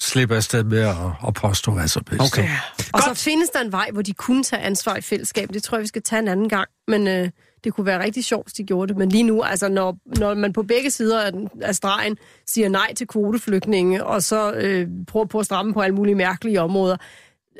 [0.00, 0.96] slippe afsted med at,
[1.26, 2.32] at påstå hvad som helst.
[2.38, 2.48] Okay.
[2.78, 3.18] Og Godt.
[3.18, 5.48] så findes der en vej, hvor de kunne tage ansvar i fællesskab.
[5.54, 6.68] Det tror jeg, vi skal tage en anden gang.
[6.88, 7.28] Men øh,
[7.64, 8.98] det kunne være rigtig sjovt, hvis de gjorde det.
[8.98, 12.68] Men lige nu, altså når, når man på begge sider af, den, af stregen siger
[12.68, 16.96] nej til kvoteflygtninge, og så øh, prøver på at stramme på alle mulige mærkelige områder,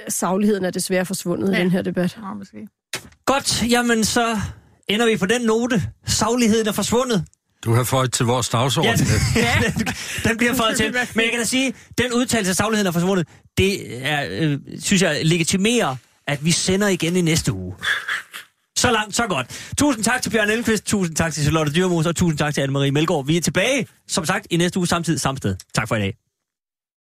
[0.09, 1.53] sagligheden er desværre forsvundet ja.
[1.53, 1.63] i Ja.
[1.63, 2.19] den her debat.
[2.21, 2.69] Nå, måske.
[3.27, 4.39] Godt, jamen så
[4.89, 5.83] ender vi på den note.
[6.07, 7.25] Sagligheden er forsvundet.
[7.65, 8.91] Du har fået til vores dagsorden.
[9.37, 9.87] Ja, den,
[10.29, 10.93] den bliver fået til.
[11.15, 13.29] Men jeg kan da sige, den udtalelse af sagligheden er forsvundet,
[13.59, 15.97] det er, øh, synes jeg legitimerer,
[16.27, 17.75] at vi sender igen i næste uge.
[18.85, 19.47] Så langt, så godt.
[19.79, 22.91] Tusind tak til Bjørn Elmqvist, tusind tak til Charlotte Dyrmos, og tusind tak til Anne-Marie
[22.91, 23.27] Melgaard.
[23.27, 25.57] Vi er tilbage, som sagt, i næste uge samtidig samme sted.
[25.75, 26.17] Tak for i dag.